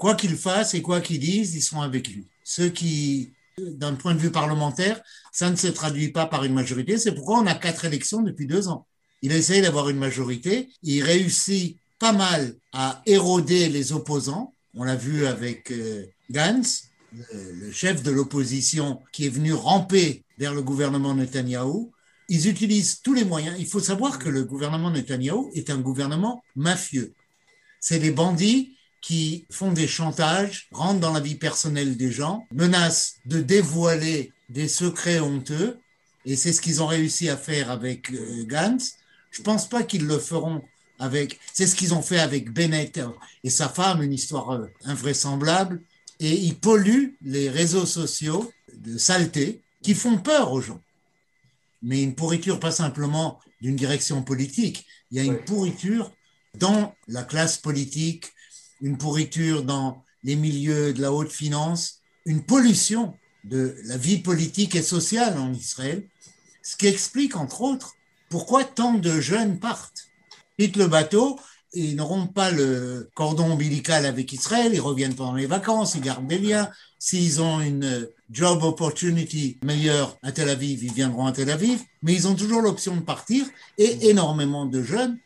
quoi 0.00 0.14
qu'il 0.14 0.34
fasse 0.34 0.72
et 0.72 0.80
quoi 0.80 1.02
qu'il 1.02 1.20
dise, 1.20 1.54
ils 1.54 1.62
sont 1.62 1.82
avec 1.82 2.08
lui. 2.08 2.26
Ce 2.42 2.62
qui, 2.62 3.34
d'un 3.58 3.94
point 3.94 4.14
de 4.14 4.18
vue 4.18 4.30
parlementaire, 4.30 4.98
ça 5.30 5.50
ne 5.50 5.56
se 5.56 5.66
traduit 5.66 6.08
pas 6.08 6.24
par 6.24 6.42
une 6.44 6.54
majorité. 6.54 6.96
C'est 6.96 7.12
pourquoi 7.12 7.38
on 7.38 7.46
a 7.46 7.54
quatre 7.54 7.84
élections 7.84 8.22
depuis 8.22 8.46
deux 8.46 8.66
ans. 8.68 8.86
Il 9.20 9.30
essaye 9.32 9.60
d'avoir 9.60 9.90
une 9.90 9.98
majorité. 9.98 10.70
Il 10.82 11.02
réussit 11.02 11.76
pas 11.98 12.14
mal 12.14 12.54
à 12.72 13.02
éroder 13.04 13.68
les 13.68 13.92
opposants. 13.92 14.54
On 14.74 14.84
l'a 14.84 14.96
vu 14.96 15.26
avec 15.26 15.70
euh, 15.70 16.06
Gantz, 16.30 16.84
le 17.34 17.70
chef 17.70 18.02
de 18.02 18.10
l'opposition 18.10 19.02
qui 19.12 19.26
est 19.26 19.34
venu 19.38 19.52
ramper 19.52 20.24
vers 20.38 20.54
le 20.54 20.62
gouvernement 20.62 21.14
Netanyahou. 21.14 21.92
Ils 22.30 22.48
utilisent 22.48 23.00
tous 23.02 23.12
les 23.12 23.24
moyens. 23.24 23.56
Il 23.58 23.66
faut 23.66 23.80
savoir 23.80 24.20
que 24.20 24.28
le 24.28 24.44
gouvernement 24.44 24.92
Netanyahou 24.92 25.50
est 25.54 25.68
un 25.68 25.78
gouvernement 25.78 26.44
mafieux. 26.54 27.12
C'est 27.80 27.98
des 27.98 28.12
bandits 28.12 28.76
qui 29.02 29.46
font 29.50 29.72
des 29.72 29.88
chantages, 29.88 30.68
rentrent 30.70 31.00
dans 31.00 31.12
la 31.12 31.18
vie 31.18 31.34
personnelle 31.34 31.96
des 31.96 32.12
gens, 32.12 32.46
menacent 32.54 33.16
de 33.26 33.40
dévoiler 33.40 34.32
des 34.48 34.68
secrets 34.68 35.18
honteux, 35.18 35.80
et 36.24 36.36
c'est 36.36 36.52
ce 36.52 36.60
qu'ils 36.60 36.80
ont 36.82 36.86
réussi 36.86 37.28
à 37.28 37.36
faire 37.36 37.68
avec 37.68 38.12
euh, 38.12 38.44
Gantz. 38.46 38.94
Je 39.32 39.42
pense 39.42 39.68
pas 39.68 39.82
qu'ils 39.82 40.06
le 40.06 40.18
feront 40.18 40.62
avec. 41.00 41.40
C'est 41.52 41.66
ce 41.66 41.74
qu'ils 41.74 41.94
ont 41.94 42.02
fait 42.02 42.20
avec 42.20 42.52
Bennett 42.52 43.00
et 43.42 43.50
sa 43.50 43.68
femme, 43.68 44.02
une 44.02 44.12
histoire 44.12 44.50
euh, 44.50 44.66
invraisemblable. 44.84 45.82
Et 46.20 46.32
ils 46.32 46.56
polluent 46.56 47.16
les 47.22 47.48
réseaux 47.48 47.86
sociaux 47.86 48.52
de 48.76 48.98
saleté 48.98 49.62
qui 49.82 49.94
font 49.94 50.18
peur 50.18 50.52
aux 50.52 50.60
gens. 50.60 50.80
Mais 51.82 52.02
une 52.02 52.14
pourriture 52.14 52.60
pas 52.60 52.70
simplement 52.70 53.40
d'une 53.60 53.76
direction 53.76 54.22
politique. 54.22 54.86
Il 55.10 55.18
y 55.18 55.20
a 55.20 55.24
une 55.24 55.42
pourriture 55.44 56.12
dans 56.58 56.94
la 57.08 57.22
classe 57.22 57.58
politique, 57.58 58.32
une 58.80 58.98
pourriture 58.98 59.62
dans 59.62 60.02
les 60.22 60.36
milieux 60.36 60.92
de 60.92 61.00
la 61.00 61.12
haute 61.12 61.32
finance, 61.32 62.00
une 62.26 62.42
pollution 62.42 63.14
de 63.44 63.76
la 63.84 63.96
vie 63.96 64.18
politique 64.18 64.74
et 64.74 64.82
sociale 64.82 65.38
en 65.38 65.52
Israël, 65.52 66.06
ce 66.62 66.76
qui 66.76 66.86
explique 66.86 67.36
entre 67.36 67.62
autres 67.62 67.94
pourquoi 68.28 68.64
tant 68.64 68.94
de 68.94 69.20
jeunes 69.20 69.58
partent. 69.58 70.04
quittent 70.58 70.76
le 70.76 70.86
bateau, 70.86 71.40
ils 71.72 71.96
n'auront 71.96 72.26
pas 72.26 72.50
le 72.50 73.10
cordon 73.14 73.52
ombilical 73.52 74.06
avec 74.06 74.32
Israël, 74.32 74.72
ils 74.72 74.80
reviennent 74.80 75.14
pendant 75.14 75.34
les 75.34 75.46
vacances, 75.46 75.94
ils 75.94 76.00
gardent 76.00 76.26
des 76.26 76.38
liens. 76.38 76.70
S'ils 77.02 77.40
ont 77.40 77.60
une 77.60 78.08
job 78.30 78.62
opportunity 78.62 79.56
meilleure 79.64 80.18
à 80.22 80.32
Tel 80.32 80.50
Aviv, 80.50 80.84
ils 80.84 80.92
viendront 80.92 81.24
à 81.24 81.32
Tel 81.32 81.50
Aviv, 81.50 81.80
mais 82.02 82.12
ils 82.12 82.28
ont 82.28 82.34
toujours 82.34 82.60
l'option 82.60 82.94
de 82.94 83.00
partir. 83.00 83.46
Et 83.78 84.10
énormément 84.10 84.66
de 84.66 84.82
jeunes, 84.82 85.18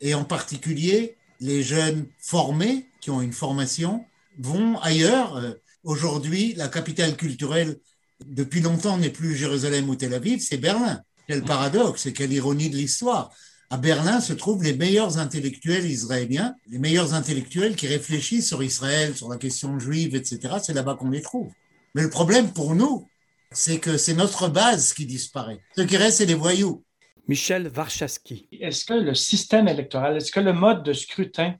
et 0.00 0.12
en 0.14 0.24
particulier 0.24 1.16
les 1.38 1.62
jeunes 1.62 2.06
formés 2.18 2.88
qui 3.00 3.10
ont 3.10 3.22
une 3.22 3.32
formation, 3.32 4.04
vont 4.40 4.78
ailleurs. 4.80 5.36
Euh, 5.36 5.52
aujourd'hui, 5.84 6.54
la 6.54 6.66
capitale 6.66 7.16
culturelle, 7.16 7.78
depuis 8.26 8.60
longtemps, 8.60 8.98
n'est 8.98 9.08
plus 9.08 9.36
Jérusalem 9.36 9.88
ou 9.88 9.94
Tel 9.94 10.14
Aviv, 10.14 10.40
c'est 10.40 10.58
Berlin. 10.58 11.00
Quel 11.28 11.44
paradoxe 11.44 12.06
et 12.06 12.12
quelle 12.12 12.32
ironie 12.32 12.70
de 12.70 12.76
l'histoire 12.76 13.30
à 13.70 13.76
Berlin 13.76 14.20
se 14.20 14.32
trouvent 14.32 14.64
les 14.64 14.74
meilleurs 14.74 15.18
intellectuels 15.18 15.86
israéliens, 15.86 16.56
les 16.68 16.78
meilleurs 16.78 17.14
intellectuels 17.14 17.76
qui 17.76 17.86
réfléchissent 17.86 18.48
sur 18.48 18.62
Israël, 18.64 19.16
sur 19.16 19.28
la 19.28 19.36
question 19.36 19.78
juive, 19.78 20.16
etc. 20.16 20.56
C'est 20.60 20.74
là-bas 20.74 20.96
qu'on 20.96 21.10
les 21.10 21.22
trouve. 21.22 21.52
Mais 21.94 22.02
le 22.02 22.10
problème 22.10 22.52
pour 22.52 22.74
nous, 22.74 23.08
c'est 23.52 23.78
que 23.78 23.96
c'est 23.96 24.14
notre 24.14 24.48
base 24.48 24.92
qui 24.92 25.06
disparaît. 25.06 25.60
Ce 25.76 25.82
qui 25.82 25.96
reste, 25.96 26.18
c'est 26.18 26.26
les 26.26 26.34
voyous. 26.34 26.84
Michel 27.28 27.68
Varchaski. 27.68 28.48
Est-ce 28.60 28.84
que 28.84 28.94
le 28.94 29.14
système 29.14 29.68
électoral, 29.68 30.16
est-ce 30.16 30.32
que 30.32 30.40
le 30.40 30.52
mode 30.52 30.82
de 30.82 30.92
scrutin 30.92 31.54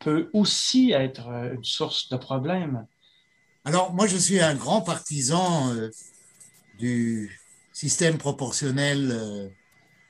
peut 0.00 0.28
aussi 0.34 0.92
être 0.92 1.28
euh, 1.28 1.54
une 1.54 1.64
source 1.64 2.10
de 2.10 2.18
problème? 2.18 2.86
Alors, 3.64 3.94
moi, 3.94 4.06
je 4.06 4.16
suis 4.18 4.40
un 4.40 4.54
grand 4.54 4.82
partisan 4.82 5.72
euh, 5.72 5.90
du 6.78 7.40
système 7.72 8.18
proportionnel 8.18 9.10
euh, 9.10 9.48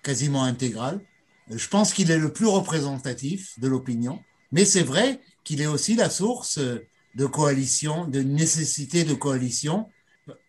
quasiment 0.02 0.42
intégral. 0.42 1.00
Je 1.50 1.68
pense 1.68 1.92
qu'il 1.92 2.10
est 2.10 2.18
le 2.18 2.32
plus 2.32 2.46
représentatif 2.46 3.58
de 3.58 3.68
l'opinion, 3.68 4.20
mais 4.52 4.64
c'est 4.64 4.82
vrai 4.82 5.20
qu'il 5.44 5.60
est 5.60 5.66
aussi 5.66 5.94
la 5.94 6.10
source 6.10 6.58
de 6.58 7.26
coalition, 7.26 8.06
de 8.06 8.20
nécessité 8.20 9.04
de 9.04 9.14
coalition, 9.14 9.88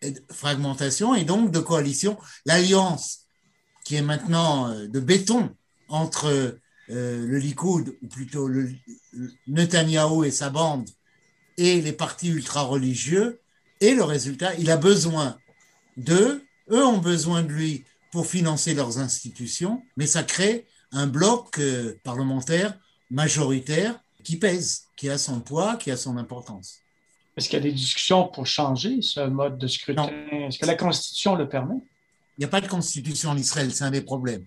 de 0.02 0.22
fragmentation 0.32 1.14
et 1.14 1.24
donc 1.24 1.50
de 1.50 1.60
coalition. 1.60 2.18
L'alliance 2.44 3.20
qui 3.84 3.94
est 3.94 4.02
maintenant 4.02 4.68
euh, 4.68 4.86
de 4.86 5.00
béton 5.00 5.50
entre 5.88 6.26
euh, 6.90 7.26
le 7.26 7.38
Likoud, 7.38 7.96
ou 8.02 8.06
plutôt 8.08 8.48
le, 8.48 8.70
Netanyahu 9.46 10.26
et 10.26 10.30
sa 10.30 10.50
bande, 10.50 10.88
et 11.56 11.80
les 11.80 11.92
partis 11.92 12.28
ultra-religieux, 12.28 13.40
et 13.80 13.94
le 13.94 14.04
résultat, 14.04 14.54
il 14.56 14.70
a 14.70 14.76
besoin 14.76 15.38
d'eux, 15.96 16.44
eux 16.70 16.84
ont 16.84 16.98
besoin 16.98 17.42
de 17.42 17.52
lui 17.52 17.84
pour 18.12 18.26
financer 18.26 18.74
leurs 18.74 18.98
institutions, 18.98 19.82
mais 19.96 20.06
ça 20.06 20.22
crée 20.22 20.66
un 20.92 21.06
bloc 21.06 21.58
euh, 21.58 21.98
parlementaire 22.02 22.78
majoritaire 23.10 23.98
qui 24.24 24.36
pèse, 24.36 24.84
qui 24.96 25.08
a 25.08 25.18
son 25.18 25.40
poids, 25.40 25.76
qui 25.76 25.90
a 25.90 25.96
son 25.96 26.16
importance. 26.16 26.78
Est-ce 27.36 27.48
qu'il 27.48 27.58
y 27.58 27.62
a 27.62 27.64
des 27.64 27.72
discussions 27.72 28.28
pour 28.28 28.46
changer 28.46 29.00
ce 29.00 29.20
mode 29.20 29.58
de 29.58 29.66
scrutin? 29.66 30.08
Est-ce 30.30 30.58
que 30.58 30.66
la 30.66 30.74
Constitution 30.74 31.36
le 31.36 31.48
permet? 31.48 31.76
Il 32.36 32.42
n'y 32.42 32.44
a 32.44 32.48
pas 32.48 32.60
de 32.60 32.68
constitution 32.68 33.30
en 33.30 33.36
Israël, 33.36 33.72
c'est 33.72 33.84
un 33.84 33.90
des 33.90 34.00
problèmes. 34.00 34.44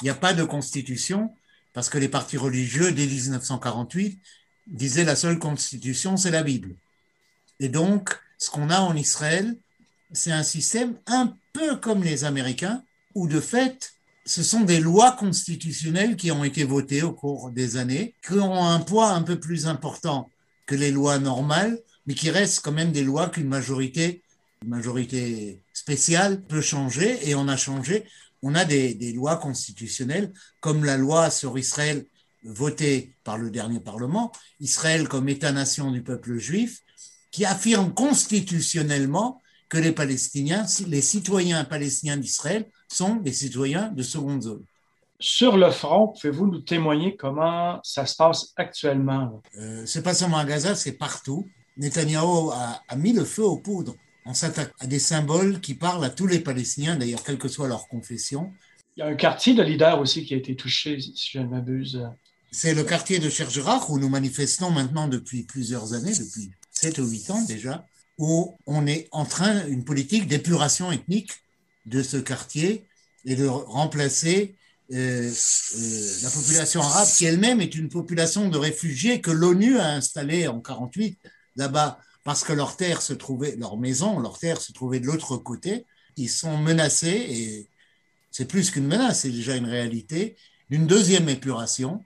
Il 0.00 0.04
n'y 0.04 0.10
a 0.10 0.14
pas 0.14 0.32
de 0.32 0.42
constitution 0.42 1.32
parce 1.72 1.88
que 1.88 1.98
les 1.98 2.08
partis 2.08 2.36
religieux, 2.36 2.90
dès 2.90 3.06
1948, 3.06 4.20
disaient 4.66 5.04
la 5.04 5.14
seule 5.14 5.38
constitution, 5.38 6.16
c'est 6.16 6.32
la 6.32 6.42
Bible. 6.42 6.74
Et 7.60 7.68
donc, 7.68 8.18
ce 8.38 8.50
qu'on 8.50 8.70
a 8.70 8.80
en 8.80 8.96
Israël, 8.96 9.56
c'est 10.12 10.32
un 10.32 10.42
système 10.42 10.96
un 11.06 11.36
peu 11.52 11.76
comme 11.76 12.02
les 12.02 12.24
Américains, 12.24 12.82
où 13.14 13.28
de 13.28 13.40
fait, 13.40 13.92
ce 14.26 14.42
sont 14.42 14.60
des 14.60 14.80
lois 14.80 15.12
constitutionnelles 15.12 16.16
qui 16.16 16.30
ont 16.30 16.44
été 16.44 16.64
votées 16.64 17.02
au 17.02 17.12
cours 17.12 17.50
des 17.50 17.76
années, 17.76 18.14
qui 18.26 18.34
ont 18.34 18.64
un 18.64 18.80
poids 18.80 19.10
un 19.10 19.22
peu 19.22 19.40
plus 19.40 19.66
important 19.66 20.30
que 20.66 20.74
les 20.74 20.90
lois 20.90 21.18
normales, 21.18 21.78
mais 22.06 22.14
qui 22.14 22.30
restent 22.30 22.60
quand 22.60 22.72
même 22.72 22.92
des 22.92 23.02
lois 23.02 23.28
qu'une 23.28 23.48
majorité, 23.48 24.22
une 24.62 24.68
majorité 24.68 25.60
spéciale 25.72 26.42
peut 26.42 26.60
changer, 26.60 27.28
et 27.28 27.34
on 27.34 27.48
a 27.48 27.56
changé. 27.56 28.04
On 28.42 28.54
a 28.54 28.64
des, 28.64 29.12
lois 29.12 29.36
constitutionnelles, 29.36 30.32
comme 30.60 30.84
la 30.84 30.96
loi 30.96 31.30
sur 31.30 31.58
Israël 31.58 32.06
votée 32.42 33.14
par 33.22 33.36
le 33.36 33.50
dernier 33.50 33.80
Parlement, 33.80 34.32
Israël 34.60 35.08
comme 35.08 35.28
État-nation 35.28 35.90
du 35.90 36.02
peuple 36.02 36.38
juif, 36.38 36.80
qui 37.30 37.44
affirme 37.44 37.92
constitutionnellement 37.92 39.42
que 39.68 39.78
les 39.78 39.92
Palestiniens, 39.92 40.66
les 40.86 41.02
citoyens 41.02 41.64
palestiniens 41.64 42.16
d'Israël, 42.16 42.66
sont 42.90 43.16
des 43.16 43.32
citoyens 43.32 43.88
de 43.88 44.02
seconde 44.02 44.42
zone. 44.42 44.64
Sur 45.18 45.58
le 45.58 45.70
front, 45.70 46.08
pouvez-vous 46.08 46.46
nous 46.46 46.60
témoigner 46.60 47.14
comment 47.16 47.78
ça 47.82 48.06
se 48.06 48.16
passe 48.16 48.52
actuellement? 48.56 49.42
Euh, 49.58 49.84
c'est 49.84 50.02
pas 50.02 50.14
seulement 50.14 50.38
à 50.38 50.44
Gaza, 50.44 50.74
c'est 50.74 50.92
partout. 50.92 51.46
Netanyahou 51.76 52.50
a, 52.50 52.82
a, 52.88 52.96
mis 52.96 53.12
le 53.12 53.24
feu 53.24 53.44
aux 53.44 53.58
poudres. 53.58 53.94
On 54.24 54.34
s'attaque 54.34 54.72
à 54.80 54.86
des 54.86 54.98
symboles 54.98 55.60
qui 55.60 55.74
parlent 55.74 56.04
à 56.04 56.10
tous 56.10 56.26
les 56.26 56.40
Palestiniens, 56.40 56.96
d'ailleurs, 56.96 57.22
quelle 57.22 57.38
que 57.38 57.48
soit 57.48 57.68
leur 57.68 57.86
confession. 57.88 58.52
Il 58.96 59.00
y 59.00 59.02
a 59.02 59.06
un 59.06 59.14
quartier 59.14 59.54
de 59.54 59.62
leader 59.62 60.00
aussi 60.00 60.24
qui 60.24 60.34
a 60.34 60.36
été 60.36 60.56
touché, 60.56 60.98
si 61.00 61.30
je 61.32 61.38
ne 61.38 61.46
m'abuse. 61.46 62.02
C'est 62.50 62.74
le 62.74 62.82
quartier 62.82 63.18
de 63.18 63.28
Chergerach 63.28 63.88
où 63.88 63.98
nous 63.98 64.08
manifestons 64.08 64.70
maintenant 64.70 65.06
depuis 65.06 65.44
plusieurs 65.44 65.92
années, 65.92 66.12
depuis 66.12 66.50
7 66.72 66.98
ou 66.98 67.08
8 67.08 67.30
ans 67.30 67.42
déjà, 67.42 67.86
où 68.18 68.56
on 68.66 68.86
est 68.86 69.08
en 69.12 69.24
train, 69.24 69.66
une 69.66 69.84
politique 69.84 70.26
d'épuration 70.26 70.90
ethnique 70.90 71.32
de 71.86 72.02
ce 72.02 72.16
quartier 72.16 72.86
et 73.24 73.36
de 73.36 73.46
remplacer 73.46 74.54
euh, 74.92 75.30
euh, 75.30 76.12
la 76.22 76.30
population 76.30 76.82
arabe, 76.82 77.08
qui 77.08 77.24
elle-même 77.24 77.60
est 77.60 77.74
une 77.76 77.88
population 77.88 78.48
de 78.48 78.58
réfugiés 78.58 79.20
que 79.20 79.30
l'ONU 79.30 79.78
a 79.78 79.90
installée 79.90 80.48
en 80.48 80.60
48 80.60 81.16
là-bas, 81.56 82.00
parce 82.24 82.42
que 82.42 82.52
leur 82.52 82.76
terre 82.76 83.00
se 83.00 83.12
trouvait, 83.12 83.54
leur 83.56 83.76
maison, 83.76 84.18
leur 84.18 84.38
terre 84.38 84.60
se 84.60 84.72
trouvait 84.72 85.00
de 85.00 85.06
l'autre 85.06 85.36
côté. 85.36 85.86
Ils 86.16 86.28
sont 86.28 86.56
menacés, 86.56 87.26
et 87.30 87.68
c'est 88.32 88.46
plus 88.46 88.70
qu'une 88.70 88.86
menace, 88.86 89.20
c'est 89.20 89.30
déjà 89.30 89.54
une 89.56 89.66
réalité, 89.66 90.36
d'une 90.70 90.86
deuxième 90.86 91.28
épuration 91.28 92.04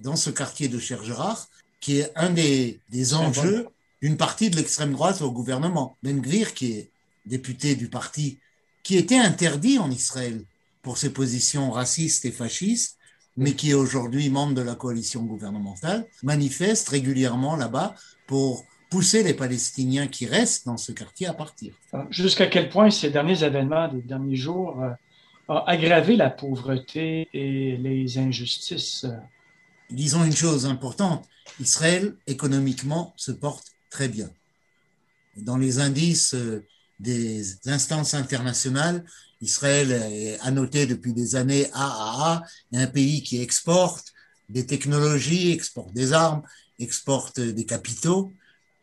dans 0.00 0.16
ce 0.16 0.30
quartier 0.30 0.68
de 0.68 0.78
Chergerach, 0.78 1.38
qui 1.80 1.98
est 1.98 2.12
un 2.14 2.30
des, 2.30 2.80
des 2.90 3.14
enjeux 3.14 3.66
d'une 4.02 4.16
partie 4.16 4.50
de 4.50 4.56
l'extrême 4.56 4.92
droite 4.92 5.20
au 5.20 5.32
gouvernement. 5.32 5.96
Ben 6.02 6.20
Gvir, 6.20 6.54
qui 6.54 6.72
est 6.72 6.90
député 7.26 7.74
du 7.74 7.88
parti 7.88 8.38
qui 8.82 8.96
était 8.96 9.18
interdit 9.18 9.78
en 9.78 9.90
Israël 9.90 10.44
pour 10.82 10.98
ses 10.98 11.12
positions 11.12 11.70
racistes 11.70 12.24
et 12.24 12.32
fascistes, 12.32 12.96
mais 13.36 13.54
qui 13.54 13.70
est 13.70 13.74
aujourd'hui 13.74 14.28
membre 14.30 14.54
de 14.54 14.62
la 14.62 14.74
coalition 14.74 15.22
gouvernementale, 15.22 16.06
manifeste 16.22 16.88
régulièrement 16.88 17.56
là-bas 17.56 17.94
pour 18.26 18.64
pousser 18.90 19.22
les 19.22 19.34
Palestiniens 19.34 20.08
qui 20.08 20.26
restent 20.26 20.66
dans 20.66 20.76
ce 20.76 20.92
quartier 20.92 21.28
à 21.28 21.34
partir. 21.34 21.74
Jusqu'à 22.10 22.48
quel 22.48 22.68
point 22.68 22.90
ces 22.90 23.10
derniers 23.10 23.42
événements 23.44 23.88
des 23.88 24.02
derniers 24.02 24.36
jours 24.36 24.82
euh, 24.82 24.90
ont 25.48 25.64
aggravé 25.64 26.16
la 26.16 26.28
pauvreté 26.28 27.28
et 27.32 27.76
les 27.76 28.18
injustices? 28.18 29.06
Disons 29.90 30.24
une 30.24 30.34
chose 30.34 30.66
importante, 30.66 31.28
Israël 31.60 32.16
économiquement 32.26 33.14
se 33.16 33.32
porte 33.32 33.72
très 33.90 34.08
bien. 34.08 34.30
Dans 35.36 35.56
les 35.56 35.78
indices 35.78 36.34
euh, 36.34 36.66
des 37.00 37.56
instances 37.66 38.14
internationales. 38.14 39.04
Israël 39.40 39.90
est 39.90 40.38
annoté 40.40 40.86
depuis 40.86 41.12
des 41.12 41.34
années 41.34 41.66
AAA, 41.72 42.42
un 42.74 42.86
pays 42.86 43.22
qui 43.22 43.40
exporte 43.40 44.12
des 44.48 44.66
technologies, 44.66 45.52
exporte 45.52 45.92
des 45.94 46.12
armes, 46.12 46.42
exporte 46.78 47.40
des 47.40 47.64
capitaux. 47.64 48.32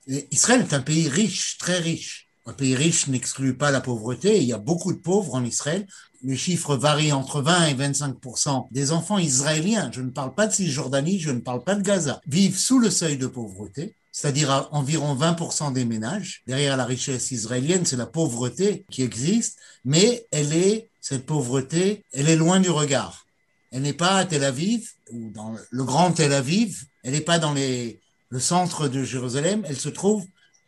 Israël 0.07 0.61
est 0.61 0.73
un 0.73 0.81
pays 0.81 1.07
riche, 1.07 1.57
très 1.57 1.79
riche. 1.79 2.27
Un 2.45 2.53
pays 2.53 2.75
riche 2.75 3.07
n'exclut 3.07 3.57
pas 3.57 3.71
la 3.71 3.81
pauvreté. 3.81 4.37
Il 4.37 4.47
y 4.47 4.53
a 4.53 4.57
beaucoup 4.57 4.93
de 4.93 4.99
pauvres 4.99 5.35
en 5.35 5.43
Israël. 5.43 5.85
Les 6.23 6.37
chiffres 6.37 6.75
varient 6.75 7.11
entre 7.11 7.41
20 7.41 7.67
et 7.67 7.73
25% 7.75 8.67
des 8.71 8.91
enfants 8.91 9.19
israéliens, 9.19 9.91
je 9.93 10.01
ne 10.01 10.09
parle 10.09 10.33
pas 10.33 10.47
de 10.47 10.53
Cisjordanie, 10.53 11.19
je 11.19 11.29
ne 11.29 11.41
parle 11.41 11.63
pas 11.63 11.75
de 11.75 11.83
Gaza, 11.83 12.21
vivent 12.25 12.57
sous 12.57 12.79
le 12.79 12.89
seuil 12.89 13.17
de 13.17 13.27
pauvreté 13.27 13.95
c'est-à-dire 14.17 14.67
environ 14.71 15.15
20% 15.15 15.73
des 15.73 15.85
ménages. 15.85 16.41
Derrière 16.47 16.75
la 16.75 16.85
richesse 16.85 17.29
israélienne, 17.29 17.85
c'est 17.85 17.97
la 17.97 18.07
pauvreté 18.07 18.83
qui 18.89 19.03
existe, 19.03 19.59
mais 19.85 20.25
elle 20.31 20.53
est, 20.53 20.89
cette 21.01 21.27
pauvreté, 21.27 22.03
elle 22.13 22.27
est 22.27 22.35
loin 22.35 22.59
du 22.59 22.71
regard. 22.71 23.27
Elle 23.71 23.83
n'est 23.83 23.93
pas 23.93 24.15
à 24.15 24.25
Tel 24.25 24.43
Aviv, 24.43 24.89
ou 25.11 25.29
dans 25.29 25.55
le 25.69 25.83
grand 25.83 26.13
Tel 26.13 26.33
Aviv, 26.33 26.85
elle 27.03 27.11
n'est 27.11 27.21
pas 27.21 27.37
dans 27.37 27.53
les, 27.53 28.01
le 28.29 28.39
centre 28.39 28.87
de 28.87 29.03
Jérusalem, 29.03 29.63
elle 29.67 29.77
se 29.77 29.89
trouve 29.89 30.25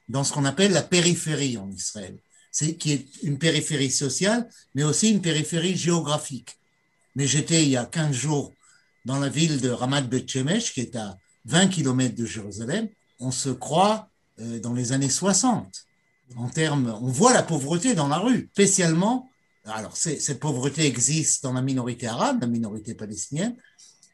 dans 0.10 0.24
ce 0.24 0.32
qu'on 0.32 0.46
appelle 0.46 0.72
la 0.72 0.84
périphérie 0.84 1.58
en 1.58 1.72
Israël. 1.72 2.20
Qui 2.52 2.92
est 2.92 3.08
une 3.24 3.40
périphérie 3.40 3.90
sociale, 3.90 4.48
mais 4.76 4.84
aussi 4.84 5.10
une 5.10 5.22
périphérie 5.22 5.76
géographique. 5.76 6.56
Mais 7.16 7.26
j'étais 7.26 7.64
il 7.64 7.70
y 7.70 7.78
a 7.78 7.86
15 7.86 8.16
jours 8.16 8.54
dans 9.06 9.18
la 9.18 9.30
ville 9.30 9.60
de 9.60 9.70
Ramat 9.70 10.02
Bet 10.02 10.28
Shemesh, 10.28 10.72
qui 10.72 10.82
est 10.82 10.96
à 10.96 11.18
20 11.46 11.70
km 11.70 12.14
de 12.14 12.26
Jérusalem, 12.28 12.90
on 13.20 13.32
se 13.32 13.50
croit 13.50 14.10
euh, 14.40 14.60
dans 14.60 14.74
les 14.74 14.92
années 14.92 15.10
60. 15.10 15.86
En 16.36 16.50
termes, 16.50 16.96
on 17.02 17.08
voit 17.08 17.34
la 17.34 17.44
pauvreté 17.44 17.96
dans 17.96 18.08
la 18.08 18.18
rue, 18.18 18.50
spécialement. 18.54 19.30
Alors, 19.66 19.98
cette 19.98 20.40
pauvreté 20.40 20.86
existe 20.86 21.44
dans 21.44 21.54
la 21.54 21.62
minorité 21.62 22.08
arabe, 22.08 22.42
la 22.42 22.48
minorité 22.48 22.94
palestinienne, 22.94 23.56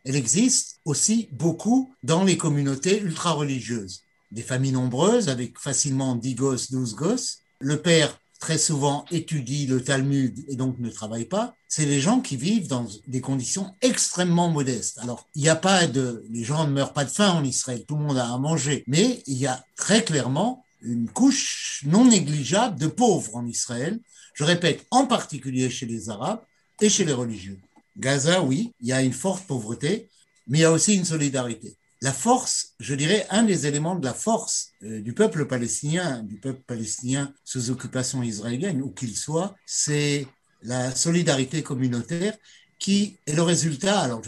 elle 0.05 0.15
existe 0.15 0.79
aussi 0.85 1.29
beaucoup 1.31 1.93
dans 2.03 2.23
les 2.23 2.37
communautés 2.37 3.01
ultra-religieuses. 3.01 4.03
Des 4.31 4.43
familles 4.43 4.71
nombreuses 4.71 5.29
avec 5.29 5.59
facilement 5.59 6.15
10 6.15 6.35
gosses, 6.35 6.71
12 6.71 6.95
gosses. 6.95 7.39
Le 7.59 7.81
père 7.81 8.19
très 8.39 8.57
souvent 8.57 9.05
étudie 9.11 9.67
le 9.67 9.83
Talmud 9.83 10.45
et 10.47 10.55
donc 10.55 10.77
ne 10.79 10.89
travaille 10.89 11.25
pas, 11.25 11.55
c'est 11.67 11.85
les 11.85 11.99
gens 11.99 12.21
qui 12.21 12.37
vivent 12.37 12.67
dans 12.67 12.87
des 13.07 13.21
conditions 13.21 13.73
extrêmement 13.81 14.49
modestes. 14.49 14.99
Alors, 14.99 15.27
il 15.35 15.41
n'y 15.41 15.49
a 15.49 15.55
pas 15.55 15.87
de, 15.87 16.23
les 16.29 16.43
gens 16.43 16.67
ne 16.67 16.71
meurent 16.71 16.93
pas 16.93 17.05
de 17.05 17.09
faim 17.09 17.31
en 17.31 17.43
Israël, 17.43 17.83
tout 17.87 17.95
le 17.95 18.03
monde 18.03 18.17
a 18.17 18.31
à 18.31 18.37
manger, 18.37 18.83
mais 18.87 19.23
il 19.27 19.37
y 19.37 19.47
a 19.47 19.63
très 19.75 20.03
clairement 20.03 20.63
une 20.81 21.09
couche 21.09 21.83
non 21.85 22.05
négligeable 22.05 22.79
de 22.79 22.87
pauvres 22.87 23.35
en 23.35 23.45
Israël. 23.45 23.99
Je 24.33 24.43
répète, 24.43 24.85
en 24.91 25.05
particulier 25.05 25.69
chez 25.69 25.85
les 25.85 26.09
Arabes 26.09 26.41
et 26.81 26.89
chez 26.89 27.05
les 27.05 27.13
religieux. 27.13 27.59
Gaza, 27.97 28.41
oui, 28.41 28.73
il 28.81 28.87
y 28.89 28.93
a 28.93 29.01
une 29.01 29.13
forte 29.13 29.47
pauvreté, 29.47 30.09
mais 30.47 30.59
il 30.59 30.61
y 30.61 30.65
a 30.65 30.71
aussi 30.71 30.95
une 30.95 31.05
solidarité 31.05 31.77
la 32.05 32.13
force, 32.13 32.75
je 32.79 32.93
dirais, 32.93 33.25
un 33.31 33.41
des 33.41 33.65
éléments 33.65 33.95
de 33.95 34.05
la 34.05 34.13
force 34.13 34.73
euh, 34.83 35.01
du 35.01 35.13
peuple 35.13 35.47
palestinien, 35.47 36.21
du 36.21 36.37
peuple 36.37 36.61
palestinien 36.67 37.33
sous 37.43 37.71
occupation 37.71 38.21
israélienne, 38.21 38.83
où 38.83 38.91
qu'il 38.91 39.17
soit, 39.17 39.55
c'est 39.65 40.27
la 40.61 40.93
solidarité 40.93 41.63
communautaire 41.63 42.37
qui 42.77 43.17
est 43.25 43.33
le 43.33 43.41
résultat, 43.41 44.01
alors 44.01 44.21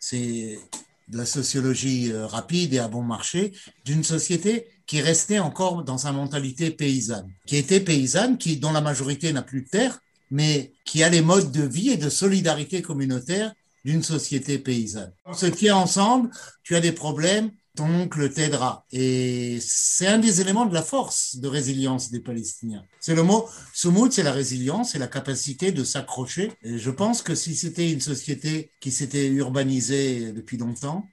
c'est 0.00 0.58
de 1.06 1.16
la 1.16 1.26
sociologie 1.26 2.10
euh, 2.10 2.26
rapide 2.26 2.74
et 2.74 2.80
à 2.80 2.88
bon 2.88 3.02
marché, 3.02 3.52
d'une 3.84 4.02
société 4.02 4.66
qui 4.84 5.00
restait 5.00 5.38
encore 5.38 5.84
dans 5.84 5.98
sa 5.98 6.10
mentalité 6.10 6.72
paysanne, 6.72 7.30
qui 7.46 7.56
était 7.56 7.78
paysanne, 7.78 8.36
qui, 8.36 8.56
dont 8.56 8.72
la 8.72 8.80
majorité 8.80 9.32
n'a 9.32 9.42
plus 9.42 9.62
de 9.62 9.68
terre, 9.68 10.00
mais 10.32 10.72
qui 10.84 11.04
a 11.04 11.08
les 11.08 11.22
modes 11.22 11.52
de 11.52 11.62
vie 11.62 11.90
et 11.90 11.98
de 11.98 12.10
solidarité 12.10 12.82
communautaire 12.82 13.54
d'une 13.86 14.02
société 14.02 14.58
paysanne. 14.58 15.12
On 15.24 15.32
se 15.32 15.46
tient 15.46 15.76
ensemble, 15.76 16.30
tu 16.64 16.74
as 16.74 16.80
des 16.80 16.90
problèmes, 16.90 17.52
ton 17.76 17.88
oncle 17.88 18.28
t'aidera. 18.32 18.84
Et 18.90 19.58
c'est 19.60 20.08
un 20.08 20.18
des 20.18 20.40
éléments 20.40 20.66
de 20.66 20.74
la 20.74 20.82
force 20.82 21.36
de 21.36 21.46
résilience 21.46 22.10
des 22.10 22.18
Palestiniens. 22.18 22.84
C'est 22.98 23.14
le 23.14 23.22
mot, 23.22 23.48
Soumoud, 23.72 24.10
c'est 24.12 24.24
la 24.24 24.32
résilience, 24.32 24.90
c'est 24.90 24.98
la 24.98 25.06
capacité 25.06 25.70
de 25.70 25.84
s'accrocher. 25.84 26.52
Et 26.62 26.78
je 26.78 26.90
pense 26.90 27.22
que 27.22 27.36
si 27.36 27.54
c'était 27.54 27.92
une 27.92 28.00
société 28.00 28.72
qui 28.80 28.90
s'était 28.90 29.28
urbanisée 29.28 30.32
depuis 30.32 30.56
longtemps, 30.56 31.06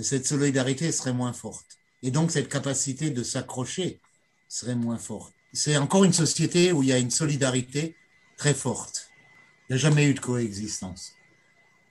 cette 0.00 0.26
solidarité 0.26 0.92
serait 0.92 1.12
moins 1.12 1.34
forte. 1.34 1.66
Et 2.02 2.10
donc 2.10 2.30
cette 2.30 2.48
capacité 2.48 3.10
de 3.10 3.22
s'accrocher 3.22 4.00
serait 4.48 4.76
moins 4.76 4.98
forte. 4.98 5.34
C'est 5.52 5.76
encore 5.76 6.04
une 6.04 6.14
société 6.14 6.72
où 6.72 6.82
il 6.82 6.88
y 6.88 6.92
a 6.94 6.98
une 6.98 7.10
solidarité 7.10 7.96
très 8.38 8.54
forte. 8.54 9.10
Il 9.68 9.74
n'y 9.74 9.78
a 9.78 9.82
jamais 9.82 10.06
eu 10.06 10.14
de 10.14 10.20
coexistence. 10.20 11.12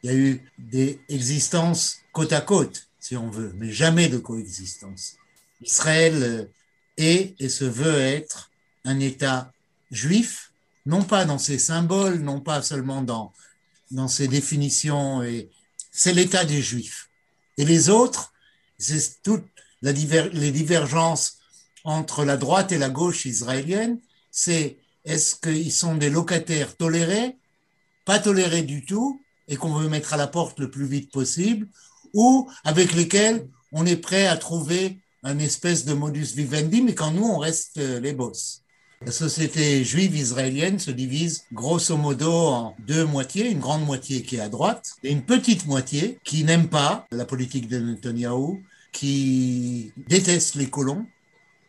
Il 0.04 0.12
y 0.12 0.14
a 0.14 0.18
eu 0.18 0.52
des 0.58 1.00
existences 1.08 2.00
côte 2.12 2.34
à 2.34 2.42
côte, 2.42 2.88
si 3.00 3.16
on 3.16 3.30
veut, 3.30 3.54
mais 3.56 3.72
jamais 3.72 4.10
de 4.10 4.18
coexistence. 4.18 5.16
Israël 5.62 6.50
est 6.98 7.36
et 7.40 7.50
se 7.50 7.64
veut 7.64 8.00
être 8.00 8.52
un 8.84 9.00
État 9.00 9.52
juif, 9.92 10.52
non 10.86 11.04
pas 11.04 11.24
dans 11.24 11.38
ses 11.38 11.58
symboles, 11.58 12.20
non 12.20 12.42
pas 12.42 12.62
seulement 12.62 13.02
dans, 13.02 13.32
dans 13.92 14.10
ses 14.10 14.28
définitions, 14.28 15.24
et 15.24 15.50
c'est 15.92 16.14
l'État 16.14 16.44
des 16.44 16.62
Juifs. 16.62 17.10
Et 17.58 17.66
les 17.66 17.90
autres, 17.90 18.34
c'est 18.78 19.22
toutes 19.24 19.48
les 19.82 20.52
divergences 20.52 21.38
entre 21.84 22.26
la 22.26 22.38
droite 22.38 22.72
et 22.72 22.78
la 22.78 22.90
gauche 22.90 23.26
israélienne, 23.26 24.00
c'est 24.32 24.78
est-ce 25.06 25.36
qu'ils 25.36 25.72
sont 25.72 25.96
des 25.96 26.10
locataires 26.10 26.76
tolérés, 26.76 27.38
pas 28.06 28.20
tolérés 28.20 28.64
du 28.64 28.86
tout, 28.86 29.23
et 29.48 29.56
qu'on 29.56 29.74
veut 29.74 29.90
mettre 29.90 30.14
à 30.14 30.18
la 30.18 30.28
porte 30.28 30.60
le 30.60 30.70
plus 30.70 30.86
vite 30.86 31.12
possible, 31.12 31.68
ou 32.14 32.50
avec 32.64 32.94
lesquels 32.94 33.48
on 33.72 33.86
est 33.86 33.98
prêt 33.98 34.28
à 34.28 34.38
trouver 34.38 35.00
un 35.24 35.40
espèce 35.40 35.86
de 35.86 35.94
modus 35.94 36.36
vivendi, 36.36 36.82
mais 36.82 36.94
quand 36.94 37.12
nous, 37.12 37.24
on 37.24 37.38
reste 37.38 37.78
euh, 37.78 38.00
les 38.00 38.14
boss. 38.14 38.64
La 39.06 39.12
société 39.12 39.84
juive 39.84 40.16
israélienne 40.16 40.80
se 40.80 40.92
divise 40.92 41.44
grosso 41.52 41.98
modo 41.98 42.32
en 42.32 42.76
deux 42.88 43.06
moitiés, 43.06 43.50
une 43.50 43.60
grande 43.60 43.86
moitié 43.86 44.22
qui 44.22 44.38
est 44.38 44.40
à 44.40 44.48
droite 44.48 44.94
et 45.04 45.12
une 45.12 45.24
petite 45.24 45.66
moitié 45.66 46.20
qui 46.24 46.46
n'aime 46.46 46.70
pas 46.70 47.06
la 47.12 47.26
politique 47.26 47.68
de 47.68 47.80
Netanyahu, 47.80 48.64
qui 48.94 49.92
déteste 50.08 50.56
les 50.56 50.70
colons, 50.70 51.06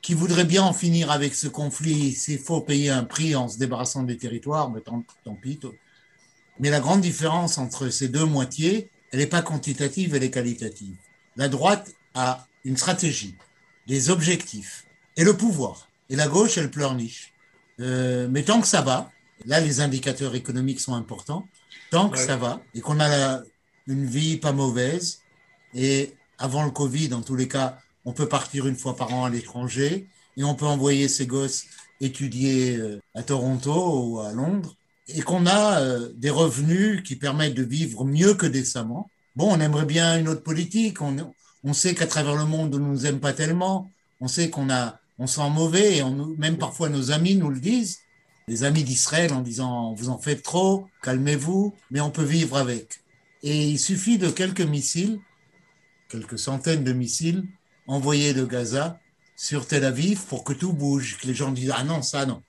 qui 0.00 0.14
voudrait 0.14 0.44
bien 0.44 0.62
en 0.62 0.72
finir 0.72 1.10
avec 1.10 1.34
ce 1.34 1.48
conflit 1.48 2.12
s'il 2.12 2.38
faut 2.38 2.60
payer 2.60 2.90
un 2.90 3.04
prix 3.04 3.34
en 3.34 3.48
se 3.48 3.58
débarrassant 3.58 4.04
des 4.04 4.16
territoires, 4.16 4.70
mais 4.70 4.80
tant, 4.80 5.02
tant 5.24 5.34
pis, 5.34 5.58
mais 6.60 6.70
la 6.70 6.80
grande 6.80 7.00
différence 7.00 7.58
entre 7.58 7.88
ces 7.88 8.08
deux 8.08 8.24
moitiés, 8.24 8.90
elle 9.12 9.18
n'est 9.20 9.26
pas 9.26 9.42
quantitative, 9.42 10.14
elle 10.14 10.22
est 10.22 10.30
qualitative. 10.30 10.96
La 11.36 11.48
droite 11.48 11.94
a 12.14 12.46
une 12.64 12.76
stratégie, 12.76 13.34
des 13.86 14.10
objectifs 14.10 14.86
et 15.16 15.24
le 15.24 15.36
pouvoir. 15.36 15.88
Et 16.10 16.16
la 16.16 16.28
gauche, 16.28 16.58
elle 16.58 16.70
pleurniche. 16.70 17.32
Euh, 17.80 18.28
mais 18.30 18.42
tant 18.42 18.60
que 18.60 18.66
ça 18.66 18.82
va, 18.82 19.10
là 19.46 19.60
les 19.60 19.80
indicateurs 19.80 20.34
économiques 20.34 20.80
sont 20.80 20.94
importants, 20.94 21.46
tant 21.90 22.08
que 22.08 22.18
ça 22.18 22.36
va 22.36 22.60
et 22.74 22.80
qu'on 22.80 23.00
a 23.00 23.42
une 23.86 24.06
vie 24.06 24.36
pas 24.36 24.52
mauvaise, 24.52 25.20
et 25.74 26.14
avant 26.38 26.64
le 26.64 26.70
Covid, 26.70 27.12
en 27.14 27.22
tous 27.22 27.34
les 27.34 27.48
cas, 27.48 27.78
on 28.04 28.12
peut 28.12 28.28
partir 28.28 28.66
une 28.66 28.76
fois 28.76 28.96
par 28.96 29.12
an 29.12 29.24
à 29.24 29.30
l'étranger 29.30 30.06
et 30.36 30.44
on 30.44 30.54
peut 30.54 30.66
envoyer 30.66 31.08
ses 31.08 31.26
gosses 31.26 31.64
étudier 32.00 32.76
euh, 32.76 33.00
à 33.14 33.22
Toronto 33.22 34.04
ou 34.04 34.20
à 34.20 34.32
Londres 34.32 34.76
et 35.08 35.22
qu'on 35.22 35.46
a 35.46 35.80
euh, 35.80 36.08
des 36.14 36.30
revenus 36.30 37.02
qui 37.02 37.16
permettent 37.16 37.54
de 37.54 37.62
vivre 37.62 38.04
mieux 38.04 38.34
que 38.34 38.46
décemment. 38.46 39.10
Bon, 39.36 39.52
on 39.52 39.60
aimerait 39.60 39.86
bien 39.86 40.18
une 40.18 40.28
autre 40.28 40.42
politique. 40.42 40.98
On, 41.02 41.72
sait 41.72 41.94
qu'à 41.94 42.06
travers 42.06 42.36
le 42.36 42.44
monde, 42.44 42.74
on 42.74 42.78
ne 42.78 42.86
nous 42.86 43.06
aime 43.06 43.20
pas 43.20 43.32
tellement. 43.32 43.90
On 44.20 44.28
sait 44.28 44.50
qu'on 44.50 44.70
a, 44.70 44.98
on 45.18 45.26
sent 45.26 45.50
mauvais 45.50 45.96
et 45.96 46.02
on, 46.02 46.26
même 46.38 46.56
parfois 46.56 46.88
nos 46.88 47.10
amis 47.10 47.36
nous 47.36 47.50
le 47.50 47.60
disent. 47.60 47.98
Les 48.46 48.64
amis 48.64 48.84
d'Israël 48.84 49.32
en 49.32 49.40
disant 49.40 49.94
vous 49.94 50.10
en 50.10 50.18
faites 50.18 50.42
trop, 50.42 50.86
calmez-vous, 51.02 51.74
mais 51.90 52.00
on 52.00 52.10
peut 52.10 52.24
vivre 52.24 52.56
avec. 52.56 53.00
Et 53.42 53.68
il 53.68 53.78
suffit 53.78 54.18
de 54.18 54.28
quelques 54.28 54.60
missiles, 54.60 55.18
quelques 56.08 56.38
centaines 56.38 56.84
de 56.84 56.92
missiles 56.92 57.44
envoyés 57.86 58.34
de 58.34 58.44
Gaza 58.44 58.98
sur 59.36 59.66
Tel 59.66 59.84
Aviv 59.84 60.24
pour 60.26 60.44
que 60.44 60.52
tout 60.52 60.72
bouge, 60.72 61.18
que 61.20 61.26
les 61.26 61.34
gens 61.34 61.52
disent 61.52 61.72
ah 61.74 61.84
non 61.84 62.02
ça 62.02 62.26
non. 62.26 62.42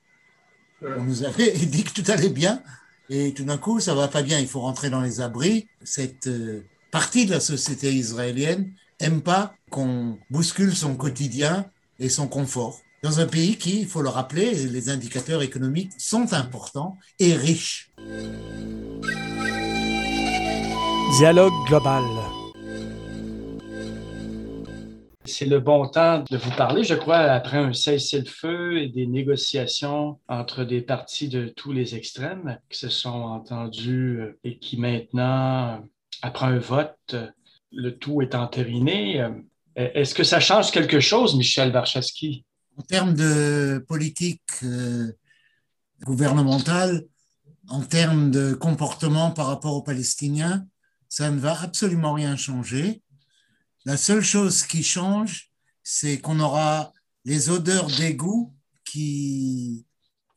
On 0.82 1.04
nous 1.04 1.24
avait 1.24 1.52
dit 1.66 1.84
que 1.84 2.02
tout 2.02 2.10
allait 2.12 2.30
bien. 2.30 2.62
Et 3.10 3.34
tout 3.34 3.44
d'un 3.44 3.58
coup, 3.58 3.80
ça 3.80 3.94
va 3.94 4.08
pas 4.08 4.24
bien, 4.24 4.40
il 4.40 4.48
faut 4.48 4.62
rentrer 4.62 4.90
dans 4.90 5.02
les 5.02 5.22
abris. 5.22 5.68
Cette 5.84 6.28
euh, 6.28 6.66
partie 6.92 7.26
de 7.26 7.32
la 7.32 7.40
société 7.40 7.94
israélienne 7.94 8.72
aime 9.00 9.22
pas 9.22 9.54
qu'on 9.70 10.18
bouscule 10.30 10.76
son 10.76 10.96
quotidien 10.96 11.66
et 12.00 12.10
son 12.10 12.28
confort. 12.28 12.82
Dans 13.04 13.20
un 13.20 13.28
pays 13.28 13.58
qui, 13.58 13.82
il 13.82 13.88
faut 13.88 14.02
le 14.02 14.10
rappeler, 14.10 14.52
les 14.54 14.90
indicateurs 14.90 15.44
économiques 15.44 15.92
sont 16.00 16.34
importants 16.34 16.98
et 17.20 17.36
riches. 17.36 17.92
Dialogue 21.20 21.54
global. 21.68 22.04
C'est 25.38 25.48
le 25.48 25.60
bon 25.60 25.86
temps 25.86 26.24
de 26.32 26.38
vous 26.38 26.52
parler, 26.52 26.86
je 26.86 26.94
crois, 26.94 27.18
après 27.18 27.58
un 27.58 27.74
cessez-le-feu 27.74 28.78
et 28.78 28.88
des 28.88 29.06
négociations 29.06 30.18
entre 30.30 30.64
des 30.64 30.80
partis 30.80 31.28
de 31.28 31.50
tous 31.50 31.74
les 31.74 31.94
extrêmes 31.94 32.58
qui 32.70 32.80
se 32.80 32.88
sont 32.88 33.10
entendus 33.10 34.22
euh, 34.22 34.40
et 34.46 34.58
qui 34.60 34.78
maintenant, 34.78 35.84
après 36.22 36.46
un 36.46 36.58
vote, 36.58 37.18
le 37.74 37.98
tout 37.98 38.22
est 38.22 38.34
entériné. 38.34 39.20
Euh, 39.20 39.30
est-ce 39.76 40.16
que 40.16 40.24
ça 40.24 40.40
change 40.40 40.72
quelque 40.72 41.02
chose, 41.02 41.36
Michel 41.36 41.70
Varchaski? 41.74 42.46
En 42.78 42.84
termes 42.84 43.14
de 43.14 43.84
politique 43.90 44.40
euh, 44.64 45.12
gouvernementale, 46.06 47.04
en 47.68 47.82
termes 47.82 48.32
de 48.32 48.54
comportement 48.54 49.32
par 49.32 49.48
rapport 49.48 49.76
aux 49.76 49.84
Palestiniens, 49.84 50.66
ça 51.10 51.30
ne 51.30 51.40
va 51.40 51.62
absolument 51.62 52.14
rien 52.14 52.38
changer. 52.38 53.02
La 53.86 53.98
seule 53.98 54.24
chose 54.24 54.64
qui 54.64 54.84
change, 54.84 55.52
c'est 55.84 56.20
qu'on 56.20 56.40
aura 56.40 56.92
les 57.24 57.50
odeurs 57.50 57.88
d'égout 57.88 58.56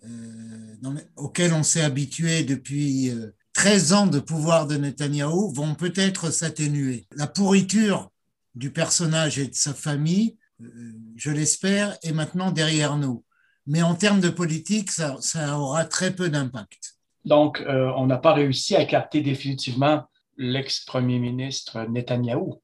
euh, 0.04 0.94
auxquelles 1.16 1.52
on 1.52 1.62
s'est 1.62 1.82
habitué 1.82 2.44
depuis 2.44 3.10
13 3.54 3.92
euh, 3.92 3.96
ans 3.96 4.06
de 4.06 4.20
pouvoir 4.20 4.66
de 4.66 4.76
Netanyahou 4.76 5.52
vont 5.52 5.74
peut-être 5.74 6.30
s'atténuer. 6.30 7.06
La 7.16 7.26
pourriture 7.26 8.10
du 8.54 8.70
personnage 8.70 9.38
et 9.38 9.48
de 9.48 9.54
sa 9.54 9.74
famille, 9.74 10.36
euh, 10.62 10.92
je 11.16 11.30
l'espère, 11.30 11.96
est 12.02 12.12
maintenant 12.12 12.50
derrière 12.50 12.96
nous. 12.96 13.24
Mais 13.66 13.82
en 13.82 13.94
termes 13.94 14.20
de 14.20 14.30
politique, 14.30 14.90
ça, 14.90 15.18
aura 15.58 15.84
très 15.84 16.14
peu 16.14 16.30
d'impact. 16.30 16.94
Donc, 17.24 17.62
on 17.66 18.06
n'a 18.06 18.16
pas 18.16 18.32
réussi 18.32 18.74
à 18.74 18.80
écarter 18.80 19.20
définitivement 19.20 20.04
l'ex-premier 20.38 21.18
ministre 21.18 21.84
Netanyahou. 21.84 22.62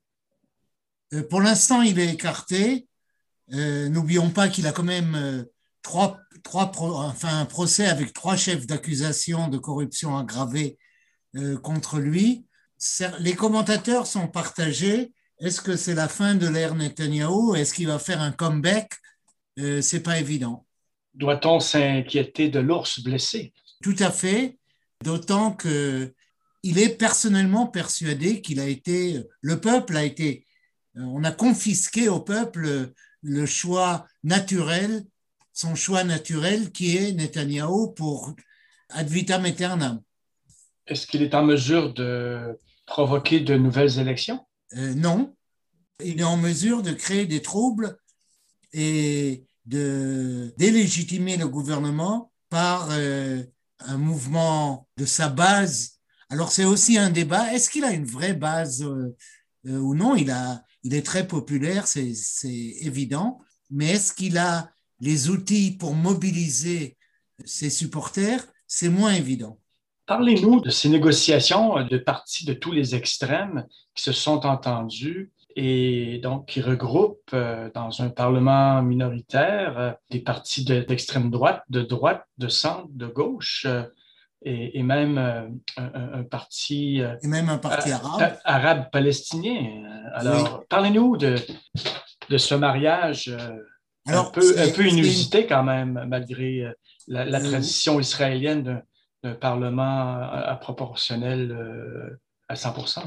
Euh, 1.12 1.22
pour 1.28 1.40
l'instant, 1.40 1.82
il 1.82 1.98
est 1.98 2.12
écarté. 2.12 2.86
Euh, 3.52 3.88
n'oublions 3.88 4.30
pas 4.30 4.48
qu'il 4.48 4.66
a 4.66 4.72
quand 4.72 4.82
même 4.84 5.14
euh, 5.14 5.44
trois, 5.82 6.18
trois 6.42 6.72
enfin, 6.74 7.40
un 7.40 7.44
procès 7.44 7.86
avec 7.86 8.12
trois 8.12 8.36
chefs 8.36 8.66
d'accusation 8.66 9.48
de 9.48 9.58
corruption 9.58 10.16
aggravée 10.16 10.78
contre 11.64 11.98
lui. 11.98 12.46
les 13.18 13.34
commentateurs 13.34 14.06
sont 14.06 14.28
partagés. 14.28 15.12
Est-ce 15.40 15.60
que 15.60 15.76
c'est 15.76 15.94
la 15.94 16.08
fin 16.08 16.34
de 16.34 16.46
l'ère 16.46 16.74
Netanyahu? 16.74 17.56
Est-ce 17.56 17.74
qu'il 17.74 17.88
va 17.88 17.98
faire 17.98 18.20
un 18.20 18.30
comeback? 18.30 18.92
Euh, 19.58 19.82
C'est 19.82 20.02
pas 20.02 20.18
évident. 20.18 20.64
Doit-on 21.14 21.60
s'inquiéter 21.60 22.48
de 22.48 22.60
l'ours 22.60 23.00
blessé? 23.00 23.52
Tout 23.82 23.96
à 23.98 24.10
fait, 24.10 24.58
d'autant 25.02 25.52
que 25.52 26.14
il 26.62 26.78
est 26.78 26.96
personnellement 26.96 27.66
persuadé 27.66 28.40
qu'il 28.40 28.58
a 28.58 28.66
été, 28.66 29.22
le 29.42 29.60
peuple 29.60 29.96
a 29.96 30.04
été, 30.04 30.46
on 30.96 31.24
a 31.24 31.32
confisqué 31.32 32.08
au 32.08 32.20
peuple 32.20 32.92
le 33.22 33.46
choix 33.46 34.06
naturel, 34.22 35.04
son 35.52 35.74
choix 35.74 36.04
naturel 36.04 36.70
qui 36.72 36.96
est 36.96 37.12
Netanyahu 37.12 37.94
pour 37.94 38.34
ad 38.90 39.08
vitam 39.08 39.44
aeternam. 39.44 40.00
Est-ce 40.86 41.06
qu'il 41.06 41.22
est 41.22 41.34
en 41.34 41.44
mesure 41.44 41.94
de 41.94 42.58
provoquer 42.86 43.40
de 43.40 43.54
nouvelles 43.56 43.98
élections? 43.98 44.40
Euh, 44.76 44.94
Non. 44.94 45.34
Il 46.04 46.20
est 46.20 46.24
en 46.24 46.36
mesure 46.36 46.82
de 46.82 46.92
créer 46.92 47.24
des 47.26 47.40
troubles 47.40 47.96
et 48.72 49.44
de 49.64 50.52
délégitimer 50.58 51.36
le 51.36 51.48
gouvernement 51.48 52.32
par 52.50 52.88
euh, 52.90 53.42
un 53.78 53.96
mouvement 53.96 54.88
de 54.96 55.06
sa 55.06 55.28
base. 55.28 56.00
Alors 56.28 56.50
c'est 56.50 56.64
aussi 56.64 56.98
un 56.98 57.10
débat. 57.10 57.52
Est-ce 57.52 57.70
qu'il 57.70 57.84
a 57.84 57.92
une 57.92 58.04
vraie 58.04 58.34
base 58.34 58.82
euh, 58.82 59.14
ou 59.64 59.94
non? 59.94 60.16
Il, 60.16 60.30
a, 60.32 60.64
il 60.84 60.94
est 60.94 61.04
très 61.04 61.26
populaire, 61.26 61.86
c'est 61.86 62.12
évident. 62.80 63.40
Mais 63.70 63.92
est-ce 63.92 64.12
qu'il 64.14 64.38
a 64.38 64.70
les 65.00 65.30
outils 65.30 65.72
pour 65.72 65.94
mobiliser 65.94 66.96
ses 67.44 67.70
supporters? 67.70 68.44
C'est 68.68 68.90
moins 68.90 69.14
évident. 69.14 69.58
Parlez-nous 70.06 70.60
de 70.60 70.68
ces 70.68 70.90
négociations 70.90 71.82
de 71.82 71.96
partis 71.96 72.44
de 72.44 72.52
tous 72.52 72.72
les 72.72 72.94
extrêmes 72.94 73.66
qui 73.94 74.02
se 74.02 74.12
sont 74.12 74.44
entendus 74.44 75.32
et 75.56 76.18
donc 76.22 76.46
qui 76.46 76.60
regroupent 76.60 77.30
euh, 77.32 77.70
dans 77.74 78.02
un 78.02 78.10
parlement 78.10 78.82
minoritaire 78.82 79.78
euh, 79.78 79.92
des 80.10 80.18
partis 80.18 80.64
d'extrême 80.64 81.30
droite, 81.30 81.62
de 81.70 81.82
droite, 81.82 82.26
de 82.38 82.48
centre, 82.48 82.88
de 82.90 83.06
gauche. 83.06 83.64
Euh, 83.66 83.84
et, 84.46 84.82
même 84.82 85.16
un, 85.78 86.22
parti, 86.24 86.98
et 86.98 87.26
même 87.26 87.48
un 87.48 87.56
parti 87.56 87.90
arabe. 87.92 88.36
arabe 88.44 88.90
palestinien. 88.92 89.93
Alors, 90.14 90.64
parlez-nous 90.68 91.16
de, 91.16 91.36
de 92.30 92.38
ce 92.38 92.54
mariage 92.54 93.34
un, 94.06 94.24
peu, 94.24 94.58
un 94.58 94.70
peu 94.70 94.86
inusité 94.86 95.46
quand 95.46 95.64
même, 95.64 96.04
malgré 96.08 96.72
la, 97.08 97.40
tradition 97.40 98.00
israélienne 98.00 98.82
d'un 99.22 99.34
Parlement 99.34 100.18
à, 100.20 100.56
proportionnel 100.60 101.50
euh, 101.50 102.20
à 102.48 102.54
100% 102.54 103.02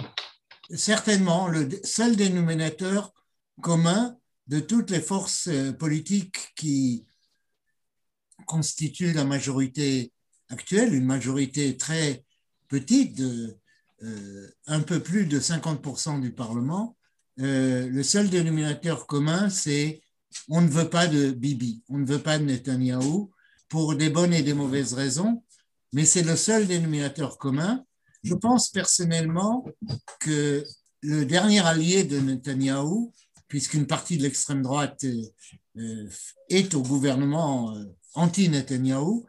Certainement, 0.71 1.47
le 1.47 1.69
seul 1.83 2.15
dénominateur 2.15 3.13
commun 3.61 4.17
de 4.47 4.59
toutes 4.59 4.89
les 4.89 5.01
forces 5.01 5.47
euh, 5.47 5.71
politiques 5.71 6.53
qui 6.55 7.05
constituent 8.45 9.13
la 9.13 9.25
majorité 9.25 10.11
actuelle, 10.49 10.93
une 10.93 11.05
majorité 11.05 11.77
très 11.77 12.23
petite, 12.67 13.17
de, 13.17 13.57
euh, 14.03 14.47
un 14.65 14.81
peu 14.81 15.01
plus 15.01 15.25
de 15.25 15.39
50% 15.39 16.19
du 16.19 16.31
Parlement, 16.33 16.96
le 17.37 18.01
seul 18.03 18.29
dénominateur 18.29 19.07
commun, 19.07 19.49
c'est 19.49 20.01
on 20.49 20.61
ne 20.61 20.67
veut 20.69 20.89
pas 20.89 21.07
de 21.07 21.31
Bibi, 21.31 21.83
on 21.89 21.97
ne 21.97 22.05
veut 22.05 22.19
pas 22.19 22.37
de 22.37 22.43
Netanyahou, 22.43 23.31
pour 23.69 23.95
des 23.95 24.09
bonnes 24.09 24.33
et 24.33 24.43
des 24.43 24.53
mauvaises 24.53 24.93
raisons 24.93 25.41
mais 25.93 26.05
c'est 26.05 26.23
le 26.23 26.35
seul 26.35 26.67
dénominateur 26.67 27.37
commun. 27.37 27.83
Je 28.23 28.33
pense 28.33 28.69
personnellement 28.69 29.65
que 30.19 30.63
le 31.01 31.25
dernier 31.25 31.65
allié 31.65 32.03
de 32.03 32.19
Netanyahou, 32.19 33.13
puisqu'une 33.47 33.87
partie 33.87 34.17
de 34.17 34.23
l'extrême 34.23 34.61
droite 34.61 35.05
euh, 35.77 36.09
est 36.49 36.73
au 36.73 36.81
gouvernement 36.81 37.75
euh, 37.75 37.85
anti-Netanyahou, 38.15 39.25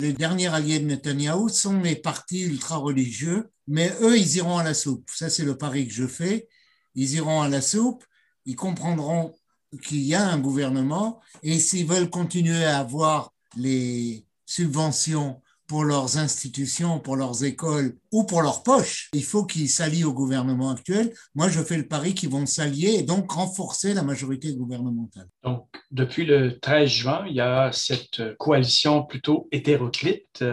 les 0.00 0.12
derniers 0.12 0.48
alliés 0.48 0.80
de 0.80 0.86
Netanyahou 0.86 1.48
sont 1.48 1.80
les 1.80 1.96
partis 1.96 2.42
ultra-religieux, 2.42 3.50
mais 3.68 3.92
eux, 4.02 4.18
ils 4.18 4.36
iront 4.36 4.58
à 4.58 4.64
la 4.64 4.74
soupe. 4.74 5.08
Ça, 5.08 5.30
c'est 5.30 5.44
le 5.44 5.56
pari 5.56 5.86
que 5.86 5.94
je 5.94 6.06
fais. 6.06 6.48
Ils 6.94 7.14
iront 7.14 7.42
à 7.42 7.48
la 7.48 7.60
soupe, 7.60 8.04
ils 8.46 8.56
comprendront 8.56 9.34
qu'il 9.82 10.02
y 10.02 10.14
a 10.14 10.26
un 10.26 10.38
gouvernement, 10.38 11.20
et 11.42 11.58
s'ils 11.58 11.86
veulent 11.86 12.10
continuer 12.10 12.64
à 12.64 12.78
avoir 12.78 13.32
les 13.56 14.24
subventions 14.46 15.40
pour 15.66 15.84
leurs 15.84 16.18
institutions, 16.18 17.00
pour 17.00 17.16
leurs 17.16 17.44
écoles 17.44 17.96
ou 18.12 18.24
pour 18.24 18.42
leurs 18.42 18.62
poches. 18.62 19.08
Il 19.14 19.24
faut 19.24 19.44
qu'ils 19.44 19.68
s'allient 19.70 20.04
au 20.04 20.12
gouvernement 20.12 20.70
actuel. 20.70 21.12
Moi, 21.34 21.48
je 21.48 21.62
fais 21.62 21.76
le 21.76 21.88
pari 21.88 22.14
qu'ils 22.14 22.28
vont 22.28 22.46
s'allier 22.46 22.96
et 22.98 23.02
donc 23.02 23.32
renforcer 23.32 23.94
la 23.94 24.02
majorité 24.02 24.54
gouvernementale. 24.54 25.28
Donc, 25.42 25.66
depuis 25.90 26.26
le 26.26 26.58
13 26.58 26.88
juin, 26.88 27.24
il 27.26 27.36
y 27.36 27.40
a 27.40 27.70
cette 27.72 28.36
coalition 28.36 29.04
plutôt 29.04 29.48
hétéroclite 29.52 30.44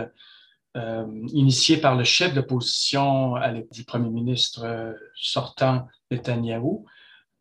euh, 0.78 1.06
initiée 1.34 1.76
par 1.76 1.98
le 1.98 2.06
chef 2.06 2.34
d'opposition 2.34 3.34
du 3.74 3.84
premier 3.84 4.10
ministre 4.10 4.64
euh, 4.64 4.94
sortant 5.16 5.86
Netanyahou. 6.10 6.86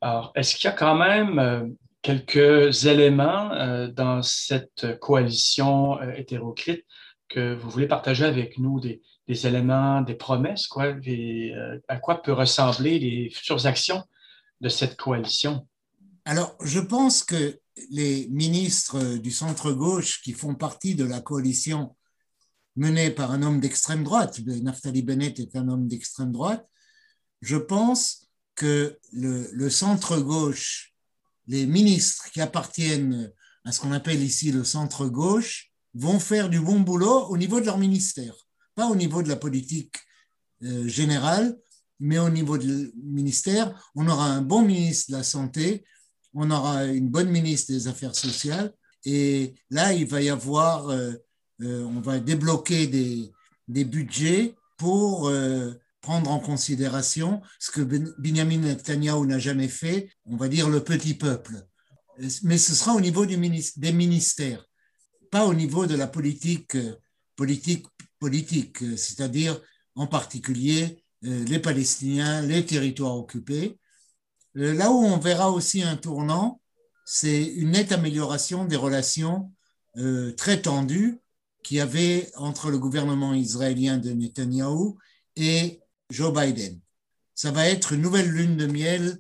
Alors, 0.01 0.33
est-ce 0.35 0.57
qu'il 0.57 0.65
y 0.65 0.73
a 0.73 0.77
quand 0.77 0.97
même 0.97 1.39
euh, 1.39 1.65
quelques 2.03 2.87
éléments 2.87 3.87
dans 3.95 4.21
cette 4.23 4.99
coalition 4.99 6.03
hétéroclite 6.03 6.85
que 7.29 7.55
vous 7.55 7.71
voulez 7.71 7.87
partager 7.87 8.25
avec 8.25 8.59
nous? 8.59 8.81
Des, 8.81 9.01
éléments, 9.47 10.01
des 10.01 10.17
promesses, 10.17 10.67
quoi, 10.67 10.93
à 11.87 11.97
quoi 11.99 12.21
peuvent 12.21 12.37
ressembler 12.37 12.99
les 12.99 13.31
futures 13.31 13.65
actions 13.65 14.03
de 14.61 14.69
cette 14.69 14.97
coalition? 14.97 15.69
Alors, 16.25 16.57
je 16.65 16.81
pense 16.81 17.23
que 17.23 17.61
les 17.93 18.27
ministres 18.29 19.19
du 19.19 19.31
centre-gauche 19.31 20.21
qui 20.23 20.33
font 20.33 20.57
partie 20.57 20.97
de 20.97 21.05
la 21.05 21.21
coalition 21.21 21.95
menée 22.77 23.11
par 23.11 23.33
un 23.33 23.43
homme 23.43 23.61
d'extrême 23.61 24.05
droite, 24.05 24.41
Naftali 24.47 25.03
Bennett 25.03 25.39
est 25.39 25.57
un 25.57 25.69
homme 25.69 25.89
d'extrême 25.89 26.33
droite, 26.33 26.67
je 27.41 27.57
pense 27.57 28.29
que 28.55 28.99
le, 29.13 29.71
centre-gauche, 29.71 30.95
les 31.47 31.67
ministres 31.67 32.31
qui 32.33 32.41
appartiennent 32.41 33.33
à 33.65 33.73
ce 33.73 33.81
qu'on 33.81 33.93
appelle 33.93 34.23
ici 34.23 34.53
le 34.53 34.65
centre-gauche, 34.65 35.71
vont 35.95 36.21
faire 36.21 36.49
du 36.49 36.61
bon 36.61 36.81
boulot 36.81 37.27
au 37.29 37.37
niveau 37.37 37.61
de 37.61 37.67
leur 37.67 37.79
ministère, 37.79 38.35
pas 38.75 38.87
au 38.87 38.95
niveau 38.95 39.23
de 39.23 39.29
la 39.29 39.37
politique 39.37 39.97
euh, 40.63 40.87
générale, 40.87 41.59
mais 41.99 42.19
au 42.19 42.31
niveau 42.31 42.59
du 42.59 42.93
ministère. 43.03 43.91
On 43.95 44.09
aura 44.09 44.27
un 44.27 44.43
bon 44.43 44.63
ministre 44.63 45.11
de 45.11 45.17
la 45.17 45.23
Santé, 45.23 45.85
on 46.33 46.51
aura 46.51 46.85
une 46.85 47.09
bonne 47.09 47.31
ministre 47.31 47.73
des 47.73 47.89
Affaires 47.89 48.15
sociales, 48.15 48.73
et 49.05 49.55
là, 49.71 49.93
il 49.93 50.07
va 50.07 50.23
y 50.23 50.29
avoir, 50.29 50.91
euh, 50.91 51.13
on 51.63 52.01
va 52.01 52.19
débloquer 52.19 52.87
des, 52.87 53.31
des 53.69 53.85
budgets 53.85 54.55
pour 54.79 55.31
prendre 56.01 56.31
en 56.31 56.39
considération 56.41 57.43
ce 57.59 57.71
que 57.71 57.83
ben, 57.83 58.13
Benjamin 58.19 58.59
Netanyahu 58.59 59.27
n'a 59.27 59.39
jamais 59.39 59.69
fait, 59.69 60.09
on 60.25 60.37
va 60.37 60.49
dire 60.49 60.69
le 60.69 60.83
petit 60.83 61.15
peuple. 61.15 61.67
Mais 62.43 62.59
ce 62.59 62.75
sera 62.75 62.95
au 62.95 63.01
niveau 63.01 63.27
des 63.27 63.37
ministères 63.37 64.65
pas 65.31 65.47
au 65.47 65.55
niveau 65.55 65.87
de 65.87 65.95
la 65.95 66.07
politique 66.07 66.75
euh, 66.75 66.97
politique 67.37 67.87
politique, 68.19 68.83
euh, 68.83 68.97
c'est-à-dire 68.97 69.59
en 69.95 70.07
particulier 70.07 71.03
euh, 71.25 71.45
les 71.45 71.59
Palestiniens, 71.59 72.43
les 72.43 72.67
territoires 72.67 73.17
occupés. 73.17 73.79
Là 74.55 74.91
où 74.91 74.97
on 74.97 75.19
verra 75.19 75.51
aussi 75.51 75.83
un 75.83 75.97
tournant, 75.97 76.61
c'est 77.05 77.45
une 77.45 77.71
nette 77.71 77.93
amélioration 77.93 78.65
des 78.65 78.77
relations 78.77 79.53
très 80.37 80.61
tendues 80.63 81.21
qu'il 81.63 81.79
y 81.79 81.81
avait 81.81 82.31
entre 82.37 82.71
le 82.71 82.79
gouvernement 82.79 83.35
israélien 83.35 83.99
de 83.99 84.11
Netanyahou 84.11 84.99
et 85.37 85.81
Joe 86.11 86.33
Biden. 86.33 86.79
Ça 87.35 87.51
va 87.51 87.69
être 87.69 87.93
une 87.93 88.03
nouvelle 88.03 88.29
lune 88.29 88.57
de 88.57 88.67
miel 88.67 89.19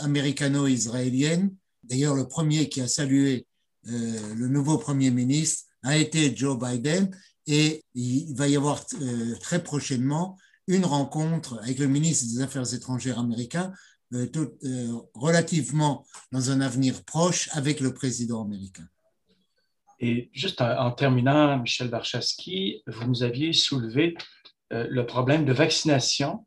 américano-israélienne. 0.00 1.54
D'ailleurs, 1.82 2.14
le 2.14 2.26
premier 2.26 2.68
qui 2.68 2.80
a 2.80 2.88
salué 2.88 3.46
euh, 3.88 4.34
le 4.34 4.48
nouveau 4.48 4.78
Premier 4.78 5.10
ministre 5.10 5.64
a 5.82 5.96
été 5.96 6.34
Joe 6.36 6.58
Biden 6.58 7.10
et 7.46 7.84
il 7.94 8.34
va 8.36 8.46
y 8.46 8.56
avoir 8.56 8.84
euh, 9.00 9.34
très 9.40 9.62
prochainement 9.62 10.38
une 10.68 10.84
rencontre 10.84 11.58
avec 11.62 11.78
le 11.78 11.88
ministre 11.88 12.32
des 12.32 12.42
Affaires 12.42 12.72
étrangères 12.72 13.18
américain, 13.18 13.72
euh, 14.12 14.28
relativement 15.14 16.06
dans 16.30 16.50
un 16.50 16.60
avenir 16.60 17.02
proche 17.04 17.48
avec 17.52 17.80
le 17.80 17.92
président 17.92 18.44
américain. 18.44 18.86
Et 20.02 20.30
juste 20.32 20.60
en, 20.60 20.90
terminant, 20.90 21.56
Michel 21.58 21.88
Barchaski, 21.88 22.82
vous 22.86 23.06
nous 23.06 23.22
aviez 23.22 23.52
soulevé 23.52 24.14
le 24.70 25.06
problème 25.06 25.44
de 25.44 25.52
vaccination. 25.52 26.44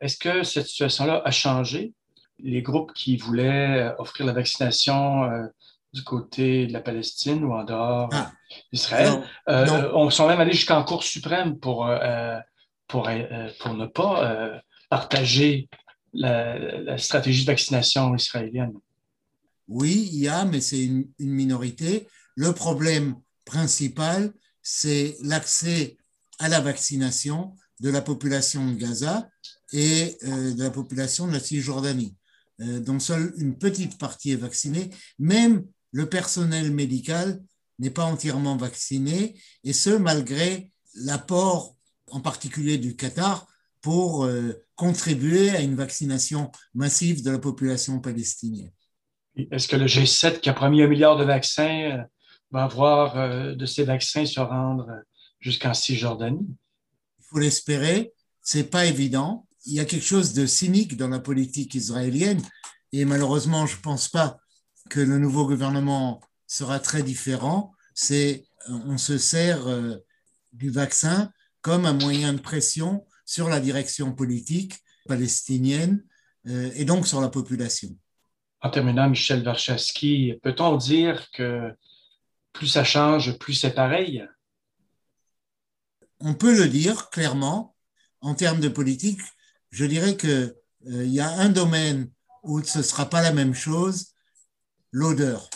Est-ce 0.00 0.18
que 0.18 0.42
cette 0.42 0.66
situation-là 0.66 1.22
a 1.24 1.30
changé? 1.30 1.94
Les 2.38 2.60
groupes 2.60 2.92
qui 2.92 3.16
voulaient 3.16 3.94
offrir 3.98 4.26
la 4.26 4.34
vaccination 4.34 5.48
du 5.92 6.04
côté 6.04 6.66
de 6.66 6.72
la 6.72 6.80
Palestine 6.80 7.44
ou 7.44 7.52
en 7.52 7.64
dehors 7.64 8.08
ah. 8.12 8.30
d'Israël. 8.72 9.22
Euh, 9.48 9.90
on 9.94 10.10
sont 10.10 10.28
même 10.28 10.40
allés 10.40 10.52
jusqu'en 10.52 10.84
Cour 10.84 11.02
suprême 11.02 11.58
pour, 11.58 11.86
euh, 11.86 12.38
pour, 12.86 13.08
pour 13.60 13.74
ne 13.74 13.86
pas 13.86 14.60
partager 14.88 15.68
la, 16.12 16.98
stratégie 16.98 17.44
de 17.44 17.50
vaccination 17.50 18.14
israélienne. 18.14 18.74
Oui, 19.68 20.08
il 20.12 20.20
y 20.20 20.28
a, 20.28 20.44
mais 20.44 20.60
c'est 20.60 20.84
une, 20.84 21.06
minorité. 21.18 22.08
Le 22.40 22.54
problème 22.54 23.16
principal, 23.44 24.32
c'est 24.62 25.14
l'accès 25.20 25.98
à 26.38 26.48
la 26.48 26.60
vaccination 26.60 27.54
de 27.80 27.90
la 27.90 28.00
population 28.00 28.66
de 28.66 28.76
Gaza 28.76 29.28
et 29.74 30.16
euh, 30.24 30.54
de 30.54 30.62
la 30.62 30.70
population 30.70 31.26
de 31.26 31.34
la 31.34 31.40
Cisjordanie. 31.40 32.16
Euh, 32.62 32.80
dont 32.80 32.98
seule 32.98 33.34
une 33.36 33.58
petite 33.58 33.98
partie 33.98 34.30
est 34.30 34.36
vaccinée. 34.36 34.88
Même 35.18 35.66
le 35.92 36.08
personnel 36.08 36.70
médical 36.70 37.42
n'est 37.78 37.90
pas 37.90 38.04
entièrement 38.04 38.56
vacciné, 38.56 39.38
et 39.62 39.74
ce, 39.74 39.90
malgré 39.90 40.72
l'apport 40.94 41.76
en 42.06 42.22
particulier 42.22 42.78
du 42.78 42.96
Qatar 42.96 43.46
pour 43.82 44.24
euh, 44.24 44.64
contribuer 44.76 45.50
à 45.50 45.60
une 45.60 45.74
vaccination 45.74 46.50
massive 46.72 47.22
de 47.22 47.32
la 47.32 47.38
population 47.38 48.00
palestinienne. 48.00 48.72
Est-ce 49.36 49.68
que 49.68 49.76
le 49.76 49.84
G7, 49.84 50.40
qui 50.40 50.48
a 50.48 50.54
promis 50.54 50.82
un 50.82 50.88
milliard 50.88 51.18
de 51.18 51.24
vaccins, 51.24 52.06
va 52.50 52.66
voir 52.66 53.16
euh, 53.16 53.54
de 53.54 53.66
ces 53.66 53.84
vaccins 53.84 54.26
se 54.26 54.40
rendre 54.40 54.88
jusqu'en 55.38 55.74
Cisjordanie? 55.74 56.46
Il 57.18 57.24
faut 57.28 57.38
l'espérer. 57.38 58.12
C'est 58.42 58.70
pas 58.70 58.86
évident. 58.86 59.46
Il 59.66 59.74
y 59.74 59.80
a 59.80 59.84
quelque 59.84 60.06
chose 60.06 60.32
de 60.32 60.46
cynique 60.46 60.96
dans 60.96 61.08
la 61.08 61.20
politique 61.20 61.74
israélienne 61.74 62.42
et 62.92 63.04
malheureusement, 63.04 63.66
je 63.66 63.76
pense 63.76 64.08
pas 64.08 64.38
que 64.88 65.00
le 65.00 65.18
nouveau 65.18 65.46
gouvernement 65.46 66.20
sera 66.46 66.80
très 66.80 67.02
différent. 67.02 67.72
C'est 67.94 68.46
on 68.68 68.98
se 68.98 69.18
sert 69.18 69.60
du 70.52 70.70
vaccin 70.70 71.30
comme 71.60 71.86
un 71.86 71.92
moyen 71.92 72.32
de 72.32 72.40
pression 72.40 73.06
sur 73.24 73.48
la 73.48 73.60
direction 73.60 74.12
politique 74.12 74.74
palestinienne 75.06 76.02
euh, 76.46 76.70
et 76.74 76.84
donc 76.84 77.06
sur 77.06 77.20
la 77.20 77.28
population. 77.28 77.90
En 78.62 78.70
terminant, 78.70 79.08
Michel 79.08 79.42
Varchaski, 79.42 80.34
peut-on 80.42 80.76
dire 80.76 81.30
que 81.32 81.72
plus 82.52 82.66
ça 82.66 82.84
change, 82.84 83.38
plus 83.38 83.54
c'est 83.54 83.74
pareil? 83.74 84.26
On 86.18 86.34
peut 86.34 86.56
le 86.56 86.68
dire 86.68 87.10
clairement. 87.10 87.76
En 88.22 88.34
termes 88.34 88.60
de 88.60 88.68
politique, 88.68 89.20
je 89.70 89.86
dirais 89.86 90.14
qu'il 90.16 90.54
euh, 90.88 91.06
y 91.06 91.20
a 91.20 91.30
un 91.30 91.48
domaine 91.48 92.10
où 92.42 92.62
ce 92.62 92.78
ne 92.78 92.82
sera 92.82 93.08
pas 93.08 93.22
la 93.22 93.32
même 93.32 93.54
chose, 93.54 94.14
l'odeur. 94.92 95.48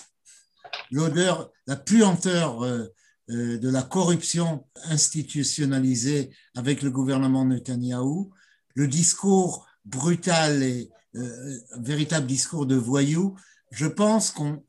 L'odeur, 0.91 1.51
la 1.67 1.77
puanteur 1.77 2.65
euh, 2.65 2.87
euh, 3.31 3.59
de 3.59 3.71
la 3.71 3.83
corruption 3.83 4.67
institutionnalisée 4.85 6.31
avec 6.55 6.83
le 6.83 6.91
gouvernement 6.91 7.45
Netanyahou, 7.45 8.33
le 8.75 8.87
discours 8.87 9.67
brutal 9.85 10.63
et 10.63 10.91
euh, 11.17 11.59
véritable 11.79 12.27
discours 12.27 12.67
de 12.67 12.77
voyou, 12.77 13.37
je 13.71 13.87
pense 13.87 14.31
qu'on, 14.31 14.63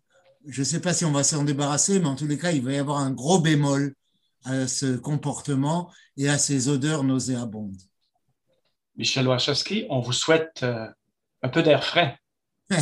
je 0.47 0.61
ne 0.61 0.65
sais 0.65 0.79
pas 0.79 0.93
si 0.93 1.05
on 1.05 1.11
va 1.11 1.23
s'en 1.23 1.43
débarrasser, 1.43 1.99
mais 1.99 2.07
en 2.07 2.15
tous 2.15 2.27
les 2.27 2.37
cas, 2.37 2.51
il 2.51 2.63
va 2.63 2.71
y 2.71 2.77
avoir 2.77 2.99
un 2.99 3.11
gros 3.11 3.39
bémol 3.39 3.93
à 4.43 4.67
ce 4.67 4.95
comportement 4.95 5.91
et 6.17 6.29
à 6.29 6.37
ces 6.37 6.69
odeurs 6.69 7.03
nauséabondes. 7.03 7.81
Michel 8.95 9.27
Wachowski, 9.27 9.85
on 9.89 9.99
vous 9.99 10.13
souhaite 10.13 10.61
euh, 10.63 10.87
un 11.41 11.49
peu 11.49 11.63
d'air 11.63 11.83
frais. 11.83 12.17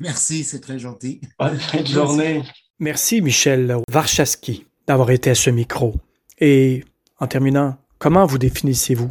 Merci, 0.00 0.44
c'est 0.44 0.60
très 0.60 0.78
gentil. 0.78 1.20
Bonne 1.38 1.58
fin 1.58 1.80
de 1.80 1.86
journée. 1.86 2.42
Merci, 2.78 3.20
Michel 3.20 3.76
Warchaski 3.92 4.66
d'avoir 4.86 5.10
été 5.10 5.30
à 5.30 5.34
ce 5.34 5.50
micro. 5.50 5.94
Et 6.40 6.84
en 7.18 7.26
terminant, 7.26 7.76
comment 7.98 8.26
vous 8.26 8.38
définissez-vous? 8.38 9.10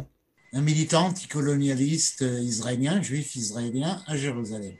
Un 0.52 0.60
militant 0.60 1.06
anticolonialiste 1.06 2.20
israélien, 2.22 3.02
juif 3.02 3.34
israélien 3.34 4.00
à 4.06 4.16
Jérusalem. 4.16 4.74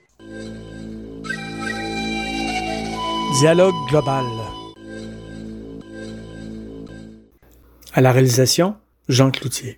Dialogue 3.40 3.74
global. 3.88 4.24
À 7.92 8.00
la 8.00 8.12
réalisation, 8.12 8.76
Jean 9.08 9.32
Cloutier. 9.32 9.72